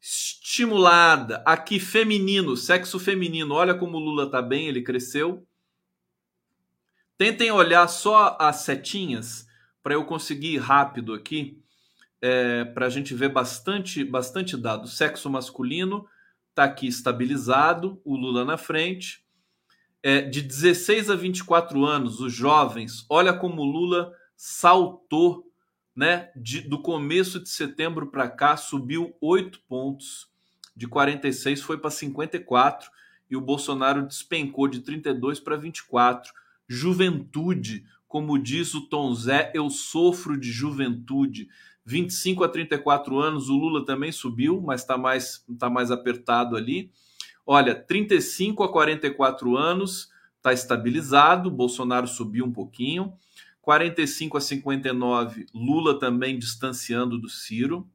[0.04, 1.42] estimulada.
[1.46, 3.56] Aqui, feminino, sexo feminino.
[3.56, 5.48] Olha como o Lula tá bem, ele cresceu.
[7.18, 9.48] Tentem olhar só as setinhas
[9.82, 11.58] para eu conseguir ir rápido aqui,
[12.22, 14.90] é, para a gente ver bastante, bastante dado.
[14.90, 16.06] Sexo masculino
[16.54, 19.23] tá aqui estabilizado, o Lula na frente.
[20.06, 25.50] É, de 16 a 24 anos, os jovens, olha como Lula saltou
[25.96, 30.28] né, de, do começo de setembro para cá, subiu 8 pontos.
[30.76, 32.90] De 46 foi para 54
[33.30, 36.34] e o Bolsonaro despencou de 32 para 24.
[36.68, 41.48] Juventude, como diz o Tom Zé, eu sofro de juventude.
[41.86, 46.92] 25 a 34 anos, o Lula também subiu, mas está mais, tá mais apertado ali.
[47.46, 53.14] Olha, 35 a 44 anos está estabilizado, Bolsonaro subiu um pouquinho.
[53.62, 57.88] 45 a 59, Lula também distanciando do Ciro.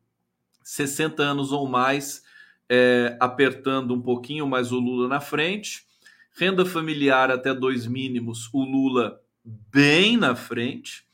[0.62, 2.22] 60 anos ou mais,
[2.68, 5.86] é, apertando um pouquinho mais o Lula na frente.
[6.36, 11.06] Renda familiar até dois mínimos, o Lula bem na frente.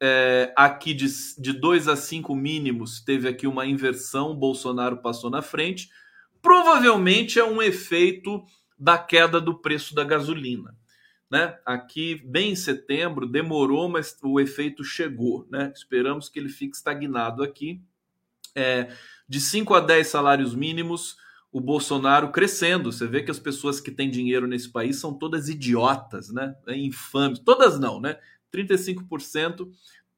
[0.00, 1.06] É, aqui de,
[1.38, 5.90] de dois a cinco mínimos, teve aqui uma inversão, Bolsonaro passou na frente.
[6.42, 8.44] Provavelmente é um efeito
[8.76, 10.76] da queda do preço da gasolina
[11.32, 11.58] né?
[11.64, 15.72] Aqui, bem em setembro, demorou, mas o efeito chegou, né?
[15.74, 17.80] Esperamos que ele fique estagnado aqui.
[18.54, 18.92] É,
[19.26, 21.16] de 5 a 10 salários mínimos,
[21.50, 22.92] o Bolsonaro crescendo.
[22.92, 26.54] Você vê que as pessoas que têm dinheiro nesse país são todas idiotas, né?
[26.66, 27.38] É infames.
[27.38, 28.18] Todas não, né?
[28.54, 29.70] 35%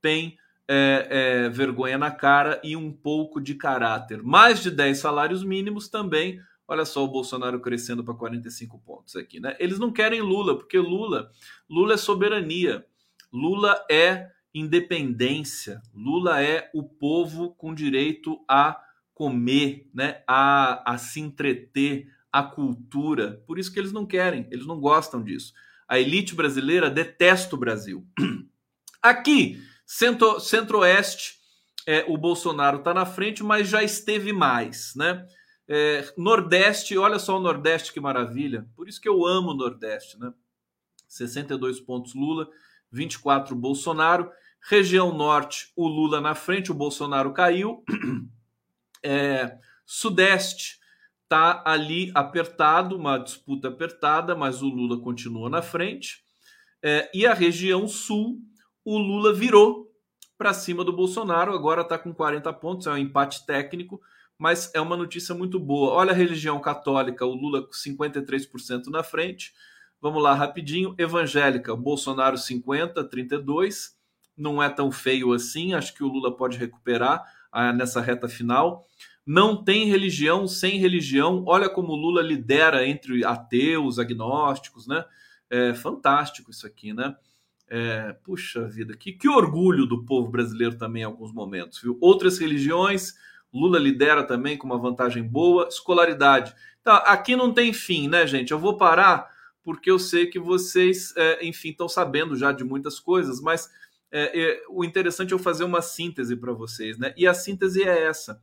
[0.03, 0.37] tem
[0.69, 4.23] é, é, vergonha na cara e um pouco de caráter.
[4.23, 6.41] Mais de 10 salários mínimos também.
[6.67, 9.55] Olha só o Bolsonaro crescendo para 45 pontos aqui, né?
[9.59, 11.31] Eles não querem Lula, porque Lula,
[11.69, 12.87] Lula é soberania.
[13.31, 15.83] Lula é independência.
[15.93, 18.81] Lula é o povo com direito a
[19.13, 23.43] comer, né, a, a se entreter, a cultura.
[23.47, 25.53] Por isso que eles não querem, eles não gostam disso.
[25.87, 28.07] A elite brasileira detesta o Brasil.
[29.03, 29.63] Aqui,
[29.95, 31.39] centro, centro-oeste,
[31.87, 35.25] é, o Bolsonaro está na frente, mas já esteve mais, né?
[35.69, 38.67] É, Nordeste, olha só o Nordeste que maravilha.
[38.75, 40.33] Por isso que eu amo o Nordeste, né?
[41.07, 42.49] 62 pontos Lula,
[42.91, 44.29] 24 Bolsonaro.
[44.69, 47.85] Região Norte, o Lula na frente, o Bolsonaro caiu.
[49.07, 50.79] É, Sudeste
[51.25, 56.25] está ali apertado, uma disputa apertada, mas o Lula continua na frente.
[56.83, 58.41] É, e a região Sul,
[58.85, 59.91] o Lula virou
[60.37, 64.01] para cima do Bolsonaro, agora está com 40 pontos, é um empate técnico,
[64.37, 65.93] mas é uma notícia muito boa.
[65.93, 69.55] Olha a religião católica, o Lula com 53% na frente.
[70.01, 70.95] Vamos lá rapidinho.
[70.99, 73.97] Evangélica, Bolsonaro 50, 32.
[74.37, 77.25] Não é tão feio assim, acho que o Lula pode recuperar
[77.77, 78.85] nessa reta final.
[79.25, 81.45] Não tem religião sem religião.
[81.47, 85.05] Olha como o Lula lidera entre ateus, agnósticos, né?
[85.49, 87.17] É fantástico isso aqui, né?
[87.69, 91.97] É, puxa vida, que, que orgulho do povo brasileiro também em alguns momentos, viu?
[92.01, 93.15] Outras religiões,
[93.53, 95.69] Lula lidera também com uma vantagem boa.
[95.69, 96.55] Escolaridade.
[96.83, 98.51] Tá, aqui não tem fim, né, gente?
[98.51, 103.01] Eu vou parar porque eu sei que vocês, é, enfim, estão sabendo já de muitas
[103.01, 103.71] coisas, mas
[104.13, 107.15] é, é, o interessante é eu fazer uma síntese para vocês, né?
[107.17, 108.43] E a síntese é essa: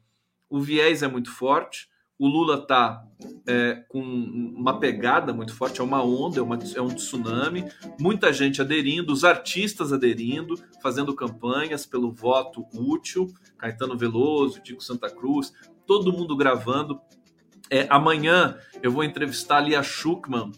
[0.49, 1.90] o viés é muito forte,
[2.21, 3.03] o Lula está
[3.47, 7.65] é, com uma pegada muito forte, é uma onda, é, uma, é, um tsunami,
[7.99, 10.53] muita gente aderindo, os artistas aderindo,
[10.83, 15.51] fazendo campanhas pelo voto útil, Caetano Veloso, Tico Santa Cruz,
[15.87, 17.01] todo mundo gravando.
[17.71, 20.51] É, amanhã eu vou entrevistar a Lia Schuckman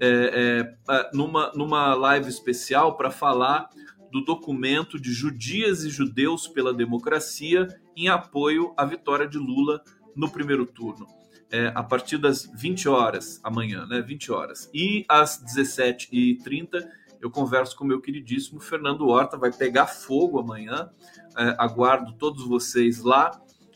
[0.00, 3.68] é, é, numa, numa live especial para falar
[4.12, 7.66] do documento de Judias e Judeus pela Democracia
[7.96, 9.82] em apoio à vitória de Lula
[10.18, 11.06] no primeiro turno.
[11.50, 14.02] É, a partir das 20 horas amanhã, né?
[14.02, 14.68] 20 horas.
[14.74, 16.86] E às 17h30
[17.20, 20.90] eu converso com meu queridíssimo Fernando Horta, vai pegar fogo amanhã.
[21.36, 23.30] É, aguardo todos vocês lá.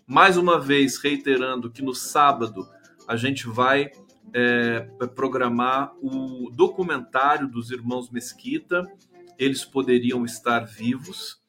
[0.06, 2.68] Mais uma vez, reiterando que no sábado
[3.08, 3.90] a gente vai
[4.34, 4.80] é,
[5.14, 8.86] programar o documentário dos irmãos Mesquita
[9.38, 11.41] eles poderiam estar vivos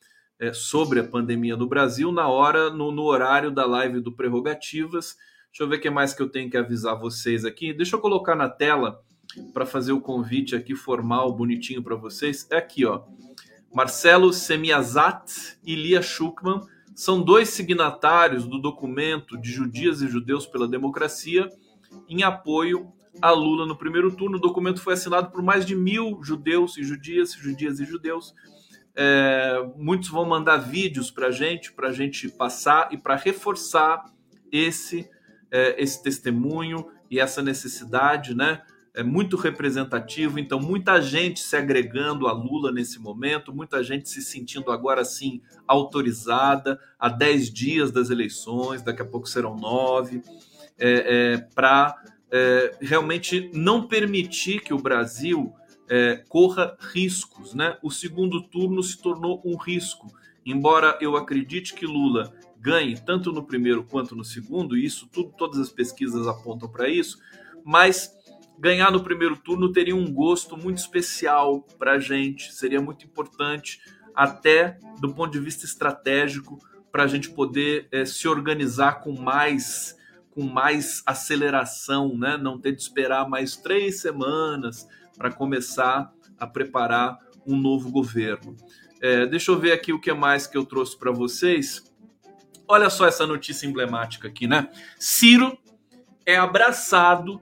[0.43, 5.15] é, sobre a pandemia no Brasil na hora, no, no, horário da live do Prerrogativas.
[5.47, 7.71] Deixa eu ver o que mais que eu tenho que avisar vocês aqui.
[7.71, 9.01] Deixa eu colocar na tela
[9.53, 12.45] para fazer o convite aqui formal, bonitinho para vocês.
[12.51, 13.03] É aqui, ó.
[13.73, 16.59] Marcelo Semiazat e Lia Schuckman
[16.93, 21.49] são dois signatários do documento de Judias e Judeus pela Democracia
[22.09, 22.91] em apoio
[23.21, 24.37] a Lula no primeiro turno.
[24.37, 28.33] O documento foi assinado por mais de mil judeus e judias, judias e judeus.
[28.95, 34.05] É, muitos vão mandar vídeos para a gente, para a gente passar e para reforçar
[34.51, 35.09] esse,
[35.51, 38.61] é, esse testemunho e essa necessidade, né?
[38.95, 44.21] É muito representativo, então muita gente se agregando a Lula nesse momento, muita gente se
[44.21, 50.21] sentindo agora sim autorizada a 10 dias das eleições, daqui a pouco serão nove,
[50.77, 51.95] é, é para
[52.31, 55.53] é, realmente não permitir que o Brasil
[55.89, 57.53] é, corra riscos.
[57.53, 57.77] Né?
[57.81, 60.07] O segundo turno se tornou um risco.
[60.45, 65.33] Embora eu acredite que Lula ganhe tanto no primeiro quanto no segundo, e isso tudo,
[65.37, 67.19] todas as pesquisas apontam para isso,
[67.63, 68.13] mas
[68.57, 73.81] ganhar no primeiro turno teria um gosto muito especial para a gente, seria muito importante,
[74.15, 76.57] até do ponto de vista estratégico,
[76.91, 79.97] para a gente poder é, se organizar com mais
[80.29, 82.37] com mais aceleração, né?
[82.37, 88.55] não ter de esperar mais três semanas para começar a preparar um novo governo.
[89.01, 91.83] É, deixa eu ver aqui o que mais que eu trouxe para vocês.
[92.67, 94.71] Olha só essa notícia emblemática aqui, né?
[94.97, 95.57] Ciro
[96.25, 97.41] é abraçado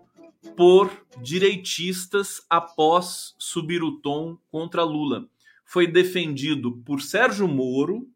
[0.56, 0.92] por
[1.22, 5.30] direitistas após subir o tom contra Lula.
[5.64, 8.10] Foi defendido por Sérgio Moro.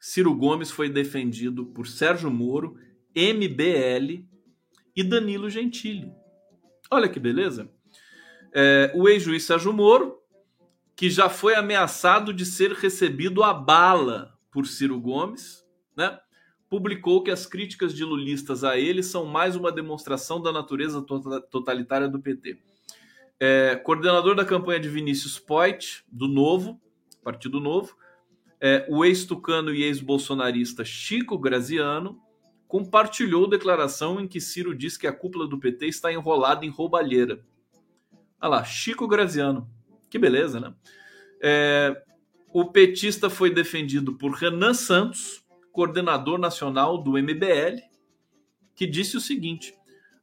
[0.00, 2.76] Ciro Gomes foi defendido por Sérgio Moro
[3.14, 4.24] MBL
[4.96, 6.12] e Danilo Gentili.
[6.90, 7.70] Olha que beleza.
[8.52, 10.18] É, o ex-juiz Sérgio Moro,
[10.94, 15.64] que já foi ameaçado de ser recebido a bala por Ciro Gomes,
[15.96, 16.18] né?
[16.72, 21.40] publicou que as críticas de lulistas a ele são mais uma demonstração da natureza tota-,
[21.42, 22.58] totalitária do PT.
[23.38, 26.80] É, coordenador da campanha de Vinícius Poit, do Novo,
[27.22, 27.94] Partido Novo,
[28.58, 32.18] é, o ex-tucano e ex-bolsonarista Chico Graziano
[32.66, 37.44] compartilhou declaração em que Ciro diz que a cúpula do PT está enrolada em roubalheira.
[38.42, 39.70] Olha lá, Chico Graziano.
[40.10, 40.74] Que beleza, né?
[41.40, 42.02] É,
[42.52, 47.80] o petista foi defendido por Renan Santos, coordenador nacional do MBL,
[48.74, 49.72] que disse o seguinte: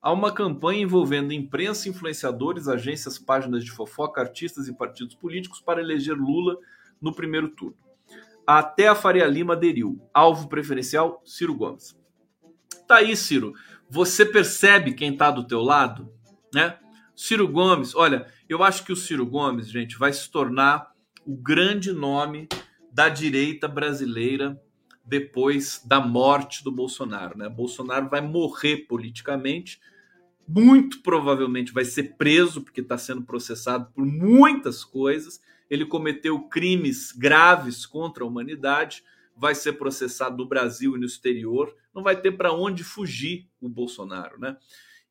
[0.02, 5.80] há uma campanha envolvendo imprensa, influenciadores, agências, páginas de fofoca, artistas e partidos políticos para
[5.80, 6.58] eleger Lula
[7.02, 7.78] no primeiro turno.
[8.46, 9.98] Até a Faria Lima aderiu.
[10.14, 11.98] Alvo preferencial, Ciro Gomes.
[12.86, 13.54] Tá aí, Ciro.
[13.90, 16.12] Você percebe quem tá do teu lado,
[16.54, 16.78] né?
[17.22, 20.94] Ciro Gomes, olha, eu acho que o Ciro Gomes, gente, vai se tornar
[21.26, 22.48] o grande nome
[22.94, 24.58] da direita brasileira
[25.04, 27.50] depois da morte do Bolsonaro, né?
[27.50, 29.82] Bolsonaro vai morrer politicamente,
[30.48, 35.42] muito provavelmente vai ser preso porque está sendo processado por muitas coisas.
[35.70, 39.04] Ele cometeu crimes graves contra a humanidade
[39.36, 43.70] vai ser processado no Brasil e no exterior, não vai ter para onde fugir o
[43.70, 44.58] Bolsonaro, né?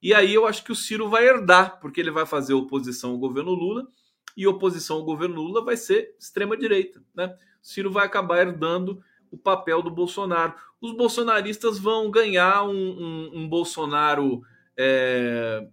[0.00, 3.18] E aí eu acho que o Ciro vai herdar, porque ele vai fazer oposição ao
[3.18, 3.86] governo Lula,
[4.36, 7.36] e oposição ao governo Lula vai ser extrema-direita, né?
[7.62, 10.54] O Ciro vai acabar herdando o papel do Bolsonaro.
[10.80, 14.42] Os bolsonaristas vão ganhar um, um, um Bolsonaro
[14.76, 15.66] é,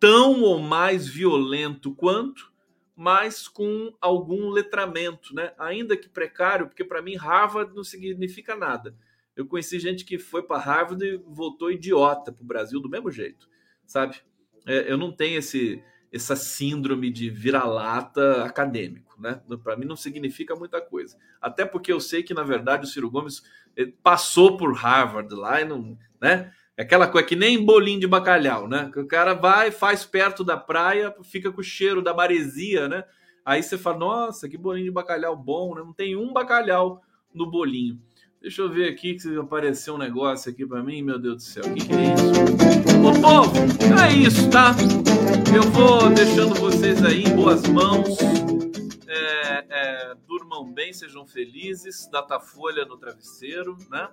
[0.00, 2.52] tão ou mais violento quanto,
[2.96, 5.52] mas com algum letramento, né?
[5.56, 8.96] Ainda que precário, porque para mim Harvard não significa nada.
[9.36, 13.08] Eu conheci gente que foi para Harvard e voltou idiota para o Brasil do mesmo
[13.08, 13.48] jeito,
[13.88, 14.16] sabe?
[14.64, 19.42] É, eu não tenho esse essa síndrome de vira-lata acadêmico, né?
[19.62, 21.18] Para mim não significa muita coisa.
[21.38, 23.42] Até porque eu sei que na verdade o Ciro Gomes
[24.02, 26.50] passou por Harvard lá e não, né?
[26.78, 28.88] Aquela coisa que nem bolinho de bacalhau, né?
[28.92, 33.04] Que o cara vai, faz perto da praia, fica com o cheiro da maresia, né?
[33.44, 35.82] Aí você fala, nossa, que bolinho de bacalhau bom, né?
[35.82, 37.02] Não tem um bacalhau
[37.34, 38.00] no bolinho.
[38.40, 41.64] Deixa eu ver aqui que apareceu um negócio aqui para mim, meu Deus do céu.
[41.64, 42.77] O que, que é isso?
[43.20, 43.52] Povo,
[44.00, 44.72] é isso, tá?
[45.54, 48.16] Eu vou deixando vocês aí em boas mãos.
[49.08, 52.08] É, é, durmam bem, sejam felizes.
[52.12, 54.08] Datafolha no travesseiro, né?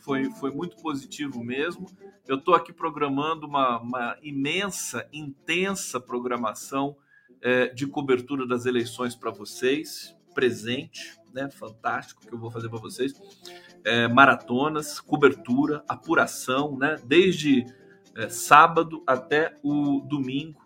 [0.00, 1.86] Foi, foi muito positivo mesmo.
[2.28, 6.96] Eu estou aqui programando uma, uma, imensa, intensa programação
[7.40, 11.48] é, de cobertura das eleições para vocês, presente, né?
[11.50, 13.14] Fantástico que eu vou fazer para vocês.
[13.82, 16.96] É, maratonas, cobertura, apuração, né?
[17.04, 17.64] Desde
[18.16, 20.60] é, sábado até o domingo.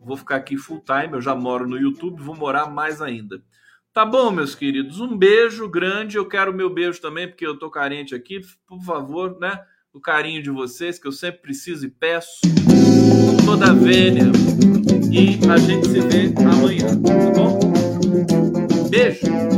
[0.00, 3.42] Vou ficar aqui full time, eu já moro no YouTube, vou morar mais ainda.
[3.92, 6.16] Tá bom, meus queridos, um beijo grande.
[6.16, 8.40] Eu quero meu beijo também, porque eu tô carente aqui.
[8.66, 9.60] Por favor, né?
[9.92, 12.40] O carinho de vocês, que eu sempre preciso e peço.
[13.46, 14.32] Toda a vênia.
[15.12, 17.60] E a gente se vê amanhã, tá bom?
[18.90, 19.53] Beijo!